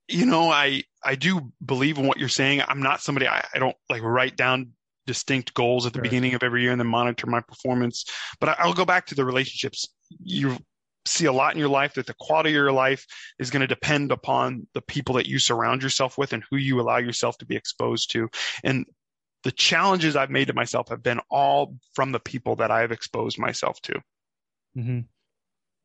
You 0.07 0.25
know, 0.25 0.49
I 0.49 0.83
I 1.03 1.13
do 1.15 1.53
believe 1.63 1.99
in 1.99 2.07
what 2.07 2.17
you're 2.17 2.27
saying. 2.27 2.63
I'm 2.67 2.81
not 2.81 3.01
somebody 3.01 3.27
I, 3.27 3.45
I 3.53 3.59
don't 3.59 3.75
like 3.87 4.01
write 4.01 4.35
down 4.35 4.71
distinct 5.05 5.53
goals 5.53 5.85
at 5.85 5.93
the 5.93 5.97
sure. 5.97 6.03
beginning 6.03 6.33
of 6.33 6.41
every 6.43 6.63
year 6.63 6.71
and 6.71 6.81
then 6.81 6.87
monitor 6.87 7.27
my 7.27 7.41
performance. 7.41 8.05
But 8.39 8.49
I, 8.49 8.55
I'll 8.59 8.73
go 8.73 8.85
back 8.85 9.05
to 9.07 9.15
the 9.15 9.25
relationships. 9.25 9.87
You 10.19 10.57
see 11.07 11.25
a 11.25 11.31
lot 11.31 11.53
in 11.53 11.59
your 11.59 11.69
life 11.69 11.95
that 11.95 12.07
the 12.07 12.15
quality 12.19 12.49
of 12.49 12.55
your 12.55 12.71
life 12.71 13.05
is 13.39 13.49
going 13.49 13.61
to 13.61 13.67
depend 13.67 14.11
upon 14.11 14.67
the 14.73 14.81
people 14.81 15.15
that 15.15 15.27
you 15.27 15.39
surround 15.39 15.83
yourself 15.83 16.17
with 16.17 16.33
and 16.33 16.43
who 16.49 16.57
you 16.57 16.79
allow 16.79 16.97
yourself 16.97 17.37
to 17.39 17.45
be 17.45 17.55
exposed 17.55 18.11
to. 18.11 18.29
And 18.63 18.85
the 19.43 19.51
challenges 19.51 20.15
I've 20.15 20.29
made 20.29 20.47
to 20.47 20.53
myself 20.53 20.89
have 20.89 21.03
been 21.03 21.21
all 21.29 21.77
from 21.93 22.11
the 22.11 22.19
people 22.19 22.57
that 22.57 22.71
I 22.71 22.81
have 22.81 22.91
exposed 22.91 23.39
myself 23.39 23.81
to. 23.83 24.01
Mm-hmm. 24.77 24.99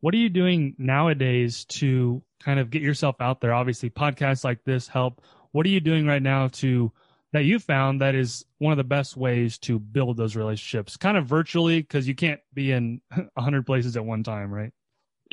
What 0.00 0.14
are 0.14 0.18
you 0.18 0.28
doing 0.28 0.74
nowadays 0.78 1.64
to 1.66 2.22
kind 2.42 2.58
of 2.58 2.70
get 2.70 2.82
yourself 2.82 3.16
out 3.20 3.40
there? 3.40 3.54
Obviously, 3.54 3.88
podcasts 3.88 4.42
like 4.42 4.64
this 4.64 4.88
help. 4.88 5.22
What 5.52 5.64
are 5.64 5.70
you 5.70 5.80
doing 5.80 6.06
right 6.06 6.22
now 6.22 6.48
to 6.48 6.92
that 7.32 7.44
you 7.44 7.58
found 7.58 8.00
that 8.00 8.14
is 8.14 8.44
one 8.58 8.72
of 8.72 8.76
the 8.76 8.84
best 8.84 9.16
ways 9.16 9.58
to 9.58 9.78
build 9.78 10.16
those 10.16 10.36
relationships, 10.36 10.96
kind 10.96 11.16
of 11.16 11.26
virtually, 11.26 11.80
because 11.80 12.06
you 12.06 12.14
can't 12.14 12.40
be 12.52 12.72
in 12.72 13.00
a 13.36 13.40
hundred 13.40 13.64
places 13.64 13.96
at 13.96 14.04
one 14.04 14.22
time, 14.22 14.52
right? 14.52 14.72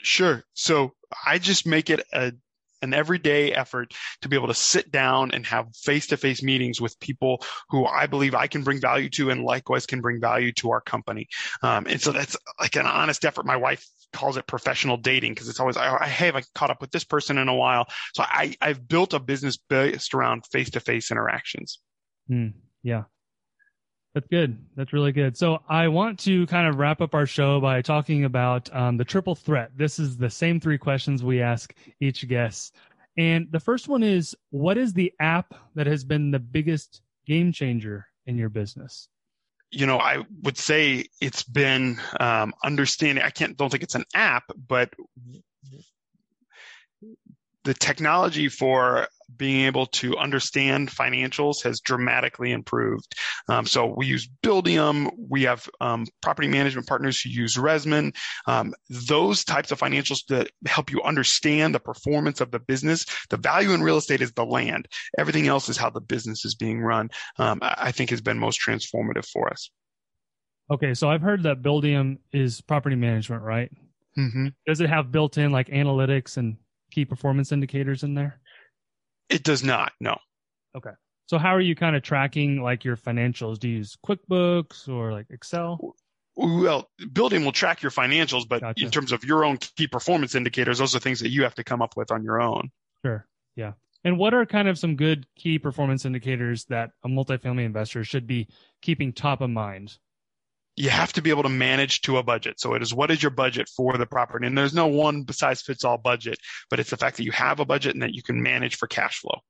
Sure. 0.03 0.43
So 0.53 0.93
I 1.25 1.39
just 1.39 1.65
make 1.65 1.89
it 1.89 2.05
a 2.13 2.33
an 2.81 2.93
everyday 2.93 3.51
effort 3.51 3.93
to 4.21 4.29
be 4.29 4.37
able 4.37 4.47
to 4.47 4.53
sit 4.53 4.89
down 4.89 5.31
and 5.31 5.45
have 5.45 5.67
face-to-face 5.75 6.41
meetings 6.41 6.79
with 6.79 6.97
people 7.01 7.43
who 7.69 7.85
I 7.85 8.07
believe 8.07 8.33
I 8.33 8.47
can 8.47 8.63
bring 8.63 8.79
value 8.79 9.09
to 9.09 9.31
and 9.31 9.43
likewise 9.43 9.85
can 9.85 9.99
bring 9.99 10.21
value 10.21 10.53
to 10.53 10.71
our 10.71 10.79
company. 10.79 11.27
Um, 11.61 11.87
and 11.87 12.01
so 12.01 12.13
that's 12.13 12.37
like 12.57 12.77
an 12.77 12.85
honest 12.85 13.25
effort. 13.25 13.45
My 13.45 13.57
wife 13.57 13.85
calls 14.13 14.37
it 14.37 14.47
professional 14.47 14.95
dating 14.95 15.33
because 15.33 15.49
it's 15.49 15.59
always, 15.59 15.75
I, 15.75 15.97
I 15.99 16.07
haven't 16.07 16.47
caught 16.55 16.69
up 16.69 16.79
with 16.79 16.91
this 16.91 17.03
person 17.03 17.37
in 17.37 17.49
a 17.49 17.53
while. 17.53 17.85
So 18.15 18.23
I, 18.23 18.55
I've 18.61 18.87
built 18.87 19.13
a 19.13 19.19
business 19.19 19.57
based 19.57 20.13
around 20.13 20.45
face-to-face 20.49 21.11
interactions. 21.11 21.79
Mm, 22.31 22.53
yeah. 22.81 23.03
That's 24.15 24.27
good. 24.27 24.57
That's 24.75 24.91
really 24.91 25.11
good. 25.11 25.37
So 25.37 25.59
I 25.69 25.87
want 25.89 26.19
to 26.19 26.47
kind 26.47 26.67
of 26.67 26.77
wrap 26.77 26.99
up 26.99 27.13
our 27.13 27.27
show 27.27 27.61
by 27.61 27.81
talking 27.81 28.25
about 28.25 28.73
um, 28.75 28.97
the 28.97 29.05
triple 29.05 29.35
threat. 29.35 29.71
This 29.75 29.99
is 29.99 30.17
the 30.17 30.31
same 30.31 30.59
three 30.59 30.79
questions 30.79 31.23
we 31.23 31.41
ask 31.41 31.73
each 31.99 32.27
guest. 32.27 32.75
And 33.17 33.47
the 33.51 33.59
first 33.59 33.87
one 33.87 34.01
is 34.01 34.35
what 34.49 34.77
is 34.77 34.93
the 34.93 35.13
app 35.19 35.53
that 35.75 35.85
has 35.87 36.03
been 36.03 36.31
the 36.31 36.39
biggest 36.39 37.01
game 37.27 37.51
changer 37.51 38.07
in 38.25 38.37
your 38.37 38.49
business? 38.49 39.09
You 39.71 39.85
know, 39.85 39.99
I 39.99 40.23
would 40.41 40.57
say 40.57 41.05
it's 41.21 41.43
been 41.43 42.01
um, 42.19 42.53
understanding. 42.63 43.23
I 43.23 43.29
can't, 43.29 43.55
don't 43.55 43.69
think 43.69 43.83
it's 43.83 43.95
an 43.95 44.05
app, 44.15 44.45
but 44.67 44.91
the 47.63 47.75
technology 47.75 48.49
for 48.49 49.07
being 49.37 49.65
able 49.65 49.85
to 49.87 50.17
understand 50.17 50.89
financials 50.89 51.63
has 51.63 51.79
dramatically 51.79 52.51
improved. 52.51 53.13
Um, 53.47 53.65
so 53.65 53.93
we 53.95 54.05
use 54.05 54.29
Buildium. 54.43 55.11
We 55.17 55.43
have 55.43 55.67
um, 55.79 56.05
property 56.21 56.47
management 56.47 56.87
partners 56.87 57.21
who 57.21 57.29
use 57.29 57.55
Resman. 57.55 58.15
Um, 58.47 58.73
those 58.89 59.43
types 59.43 59.71
of 59.71 59.79
financials 59.79 60.25
that 60.29 60.51
help 60.65 60.91
you 60.91 61.01
understand 61.01 61.73
the 61.73 61.79
performance 61.79 62.41
of 62.41 62.51
the 62.51 62.59
business. 62.59 63.05
The 63.29 63.37
value 63.37 63.71
in 63.71 63.81
real 63.81 63.97
estate 63.97 64.21
is 64.21 64.33
the 64.33 64.45
land. 64.45 64.87
Everything 65.17 65.47
else 65.47 65.69
is 65.69 65.77
how 65.77 65.89
the 65.89 66.01
business 66.01 66.45
is 66.45 66.55
being 66.55 66.81
run. 66.81 67.09
Um, 67.37 67.59
I 67.61 67.91
think 67.91 68.09
has 68.09 68.21
been 68.21 68.39
most 68.39 68.59
transformative 68.65 69.25
for 69.25 69.49
us. 69.49 69.69
Okay, 70.71 70.93
so 70.93 71.09
I've 71.09 71.21
heard 71.21 71.43
that 71.43 71.63
Buildium 71.63 72.19
is 72.31 72.61
property 72.61 72.95
management, 72.95 73.41
right? 73.41 73.71
Mm-hmm. 74.17 74.47
Does 74.67 74.81
it 74.81 74.89
have 74.89 75.11
built-in 75.11 75.51
like 75.51 75.67
analytics 75.67 76.37
and 76.37 76.57
key 76.91 77.05
performance 77.05 77.51
indicators 77.51 78.03
in 78.03 78.13
there? 78.13 78.39
It 79.29 79.43
does 79.43 79.63
not. 79.63 79.93
No. 79.99 80.17
Okay. 80.75 80.91
So 81.27 81.37
how 81.37 81.55
are 81.55 81.61
you 81.61 81.75
kind 81.75 81.95
of 81.95 82.01
tracking 82.01 82.61
like 82.61 82.83
your 82.83 82.97
financials? 82.97 83.59
Do 83.59 83.69
you 83.69 83.77
use 83.77 83.97
QuickBooks 84.05 84.89
or 84.89 85.11
like 85.11 85.27
Excel? 85.29 85.95
Well, 86.35 86.89
Buildium 86.99 87.43
will 87.43 87.51
track 87.51 87.83
your 87.83 87.91
financials, 87.91 88.47
but 88.47 88.61
gotcha. 88.61 88.83
in 88.83 88.91
terms 88.91 89.11
of 89.11 89.23
your 89.23 89.43
own 89.43 89.57
key 89.57 89.87
performance 89.87 90.35
indicators, 90.35 90.79
those 90.79 90.95
are 90.95 90.99
things 90.99 91.19
that 91.19 91.29
you 91.29 91.43
have 91.43 91.55
to 91.55 91.63
come 91.63 91.81
up 91.81 91.97
with 91.97 92.11
on 92.11 92.23
your 92.23 92.41
own. 92.41 92.71
Sure. 93.05 93.27
Yeah. 93.55 93.73
And 94.03 94.17
what 94.17 94.33
are 94.33 94.45
kind 94.45 94.67
of 94.67 94.79
some 94.79 94.95
good 94.95 95.25
key 95.35 95.59
performance 95.59 96.05
indicators 96.05 96.65
that 96.65 96.91
a 97.03 97.09
multifamily 97.09 97.65
investor 97.65 98.03
should 98.03 98.25
be 98.25 98.47
keeping 98.81 99.11
top 99.11 99.41
of 99.41 99.49
mind? 99.49 99.97
You 100.79 100.89
have 100.89 101.11
to 101.11 101.21
be 101.21 101.29
able 101.29 101.43
to 101.43 101.49
manage 101.49 101.99
to 101.99 102.17
a 102.17 102.23
budget. 102.23 102.57
So 102.57 102.73
it 102.73 102.81
is 102.81 102.93
what 102.93 103.11
is 103.11 103.21
your 103.21 103.31
budget 103.31 103.67
for 103.67 103.97
the 103.97 104.05
property? 104.05 104.47
And 104.47 104.57
there's 104.57 104.73
no 104.73 104.87
one 104.87 105.23
besides 105.23 105.61
fits 105.61 105.83
all 105.83 105.97
budget, 105.97 106.39
but 106.69 106.79
it's 106.79 106.89
the 106.89 106.95
fact 106.95 107.17
that 107.17 107.25
you 107.25 107.33
have 107.33 107.59
a 107.59 107.65
budget 107.65 107.95
and 107.95 108.01
that 108.01 108.13
you 108.13 108.23
can 108.23 108.41
manage 108.41 108.77
for 108.77 108.87
cash 108.87 109.19
flow. 109.19 109.41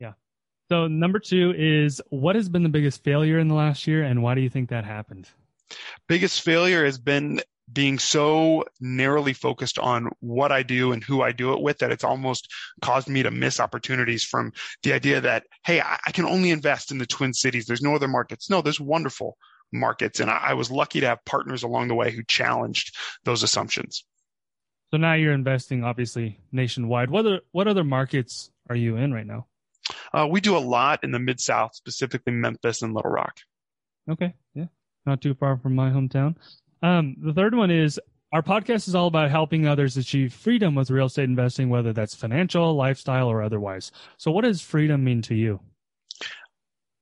Yeah. 0.00 0.14
So 0.72 0.88
number 0.88 1.20
two 1.20 1.54
is 1.56 2.02
what 2.10 2.34
has 2.34 2.48
been 2.48 2.64
the 2.64 2.68
biggest 2.68 3.04
failure 3.04 3.38
in 3.38 3.46
the 3.46 3.54
last 3.54 3.86
year 3.86 4.02
and 4.02 4.24
why 4.24 4.34
do 4.34 4.40
you 4.40 4.50
think 4.50 4.70
that 4.70 4.84
happened? 4.84 5.28
Biggest 6.08 6.42
failure 6.42 6.84
has 6.84 6.98
been 6.98 7.40
being 7.72 8.00
so 8.00 8.64
narrowly 8.80 9.34
focused 9.34 9.78
on 9.78 10.08
what 10.18 10.50
I 10.50 10.64
do 10.64 10.90
and 10.90 11.02
who 11.04 11.22
I 11.22 11.30
do 11.30 11.52
it 11.52 11.62
with 11.62 11.78
that 11.78 11.92
it's 11.92 12.02
almost 12.02 12.48
caused 12.80 13.08
me 13.08 13.22
to 13.22 13.30
miss 13.30 13.60
opportunities 13.60 14.24
from 14.24 14.52
the 14.82 14.92
idea 14.92 15.20
that, 15.20 15.44
hey, 15.64 15.80
I, 15.80 16.10
can 16.10 16.24
only 16.24 16.50
invest 16.50 16.90
in 16.90 16.98
the 16.98 17.06
Twin 17.06 17.32
Cities. 17.32 17.66
There's 17.66 17.82
no 17.82 17.94
other 17.94 18.08
markets. 18.08 18.50
No, 18.50 18.62
there's 18.62 18.80
wonderful 18.80 19.38
markets. 19.72 20.20
And 20.20 20.30
I, 20.30 20.38
I 20.48 20.54
was 20.54 20.70
lucky 20.70 21.00
to 21.00 21.06
have 21.06 21.24
partners 21.24 21.62
along 21.62 21.88
the 21.88 21.94
way 21.94 22.10
who 22.10 22.22
challenged 22.22 22.96
those 23.24 23.42
assumptions. 23.42 24.04
So 24.90 24.98
now 24.98 25.14
you're 25.14 25.32
investing 25.32 25.84
obviously 25.84 26.38
nationwide. 26.52 27.10
What 27.10 27.26
other, 27.26 27.40
what 27.52 27.68
other 27.68 27.84
markets 27.84 28.50
are 28.68 28.76
you 28.76 28.96
in 28.96 29.12
right 29.12 29.26
now? 29.26 29.46
Uh, 30.12 30.26
we 30.30 30.40
do 30.40 30.56
a 30.56 30.58
lot 30.58 31.02
in 31.02 31.10
the 31.10 31.18
mid 31.18 31.40
South, 31.40 31.74
specifically 31.74 32.32
Memphis 32.32 32.82
and 32.82 32.94
Little 32.94 33.10
Rock. 33.10 33.38
Okay, 34.10 34.34
yeah, 34.54 34.66
not 35.06 35.20
too 35.20 35.34
far 35.34 35.56
from 35.56 35.74
my 35.74 35.90
hometown. 35.90 36.36
Um, 36.82 37.16
the 37.20 37.32
third 37.32 37.54
one 37.54 37.70
is 37.70 38.00
our 38.32 38.42
podcast 38.42 38.88
is 38.88 38.94
all 38.94 39.06
about 39.06 39.30
helping 39.30 39.66
others 39.66 39.96
achieve 39.96 40.32
freedom 40.32 40.74
with 40.74 40.90
real 40.90 41.06
estate 41.06 41.24
investing, 41.24 41.68
whether 41.68 41.92
that's 41.92 42.14
financial, 42.14 42.74
lifestyle, 42.74 43.28
or 43.28 43.42
otherwise. 43.42 43.92
So, 44.16 44.30
what 44.30 44.42
does 44.42 44.60
freedom 44.60 45.04
mean 45.04 45.22
to 45.22 45.34
you? 45.34 45.60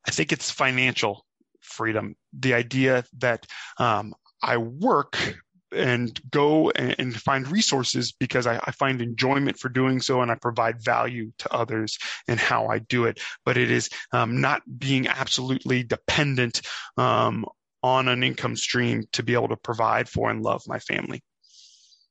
I 0.06 0.10
think 0.10 0.32
it's 0.32 0.50
financial 0.50 1.24
freedom. 1.70 2.16
The 2.32 2.54
idea 2.54 3.04
that 3.18 3.46
um, 3.78 4.14
I 4.42 4.56
work 4.56 5.16
and 5.72 6.20
go 6.30 6.70
and, 6.70 6.96
and 6.98 7.20
find 7.20 7.46
resources 7.46 8.12
because 8.12 8.46
I, 8.46 8.56
I, 8.64 8.72
find 8.72 9.00
enjoyment 9.00 9.58
for 9.58 9.68
doing 9.68 10.00
so 10.00 10.20
and 10.20 10.30
I 10.30 10.34
provide 10.34 10.82
value 10.82 11.32
to 11.38 11.52
others 11.54 11.96
and 12.26 12.40
how 12.40 12.66
I 12.66 12.80
do 12.80 13.04
it. 13.04 13.20
But 13.44 13.56
it 13.56 13.70
is 13.70 13.88
um, 14.12 14.40
not 14.40 14.62
being 14.78 15.06
absolutely 15.06 15.84
dependent 15.84 16.62
um, 16.96 17.46
on 17.82 18.08
an 18.08 18.22
income 18.22 18.56
stream 18.56 19.04
to 19.12 19.22
be 19.22 19.34
able 19.34 19.48
to 19.48 19.56
provide 19.56 20.08
for 20.08 20.30
and 20.30 20.42
love 20.42 20.62
my 20.66 20.78
family. 20.80 21.22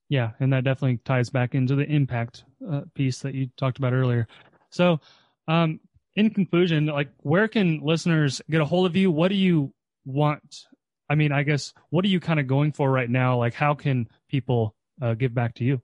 Yeah, 0.07 0.31
and 0.39 0.51
that 0.53 0.63
definitely 0.63 0.97
ties 1.05 1.29
back 1.29 1.53
into 1.53 1.75
the 1.75 1.85
impact 1.85 2.43
uh, 2.67 2.81
piece 2.95 3.19
that 3.19 3.35
you 3.35 3.49
talked 3.57 3.77
about 3.77 3.93
earlier. 3.93 4.27
So, 4.71 4.99
um, 5.47 5.79
in 6.19 6.29
conclusion, 6.31 6.87
like 6.87 7.09
where 7.21 7.47
can 7.47 7.79
listeners 7.81 8.41
get 8.49 8.59
a 8.59 8.65
hold 8.65 8.85
of 8.85 8.95
you? 8.97 9.09
What 9.09 9.29
do 9.29 9.35
you 9.35 9.73
want? 10.05 10.65
I 11.09 11.15
mean, 11.15 11.31
I 11.31 11.43
guess 11.43 11.73
what 11.91 12.03
are 12.03 12.09
you 12.09 12.19
kind 12.19 12.41
of 12.41 12.47
going 12.47 12.73
for 12.73 12.91
right 12.91 13.09
now? 13.09 13.37
Like, 13.37 13.53
how 13.53 13.73
can 13.73 14.09
people 14.27 14.75
uh, 15.01 15.13
give 15.13 15.33
back 15.33 15.55
to 15.55 15.63
you? 15.63 15.81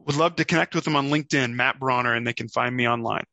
Would 0.00 0.16
love 0.16 0.36
to 0.36 0.46
connect 0.46 0.74
with 0.74 0.84
them 0.84 0.96
on 0.96 1.10
LinkedIn, 1.10 1.52
Matt 1.52 1.78
Bronner, 1.78 2.14
and 2.14 2.26
they 2.26 2.32
can 2.32 2.48
find 2.48 2.74
me 2.74 2.88
online. 2.88 3.24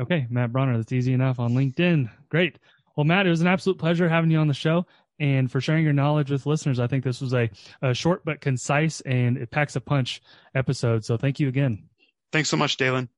Okay, 0.00 0.26
Matt 0.30 0.50
Bronner. 0.50 0.78
That's 0.78 0.92
easy 0.92 1.12
enough 1.12 1.38
on 1.38 1.52
LinkedIn. 1.52 2.10
Great. 2.30 2.58
Well, 2.96 3.04
Matt, 3.04 3.26
it 3.26 3.30
was 3.30 3.42
an 3.42 3.46
absolute 3.46 3.78
pleasure 3.78 4.08
having 4.08 4.30
you 4.30 4.38
on 4.38 4.48
the 4.48 4.54
show 4.54 4.86
and 5.20 5.50
for 5.50 5.60
sharing 5.60 5.84
your 5.84 5.92
knowledge 5.92 6.30
with 6.30 6.46
listeners. 6.46 6.80
I 6.80 6.86
think 6.86 7.04
this 7.04 7.20
was 7.20 7.34
a, 7.34 7.50
a 7.82 7.92
short 7.92 8.24
but 8.24 8.40
concise 8.40 9.02
and 9.02 9.36
it 9.36 9.50
packs 9.50 9.76
a 9.76 9.80
punch 9.80 10.22
episode. 10.54 11.04
So 11.04 11.16
thank 11.18 11.38
you 11.38 11.48
again. 11.48 11.84
Thanks 12.32 12.48
so 12.48 12.56
much, 12.56 12.76
Dalen. 12.78 13.08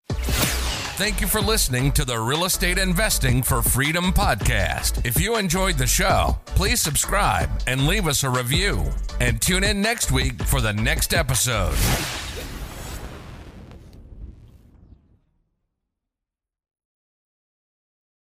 Thank 0.96 1.20
you 1.20 1.26
for 1.26 1.42
listening 1.42 1.92
to 1.92 2.06
the 2.06 2.18
Real 2.18 2.46
Estate 2.46 2.78
Investing 2.78 3.42
for 3.42 3.60
Freedom 3.60 4.14
podcast. 4.14 5.04
If 5.04 5.20
you 5.20 5.36
enjoyed 5.36 5.76
the 5.76 5.86
show, 5.86 6.38
please 6.46 6.80
subscribe 6.80 7.50
and 7.66 7.86
leave 7.86 8.06
us 8.06 8.24
a 8.24 8.30
review. 8.30 8.82
And 9.20 9.38
tune 9.38 9.62
in 9.62 9.82
next 9.82 10.10
week 10.10 10.42
for 10.44 10.62
the 10.62 10.72
next 10.72 11.12
episode. 11.12 11.76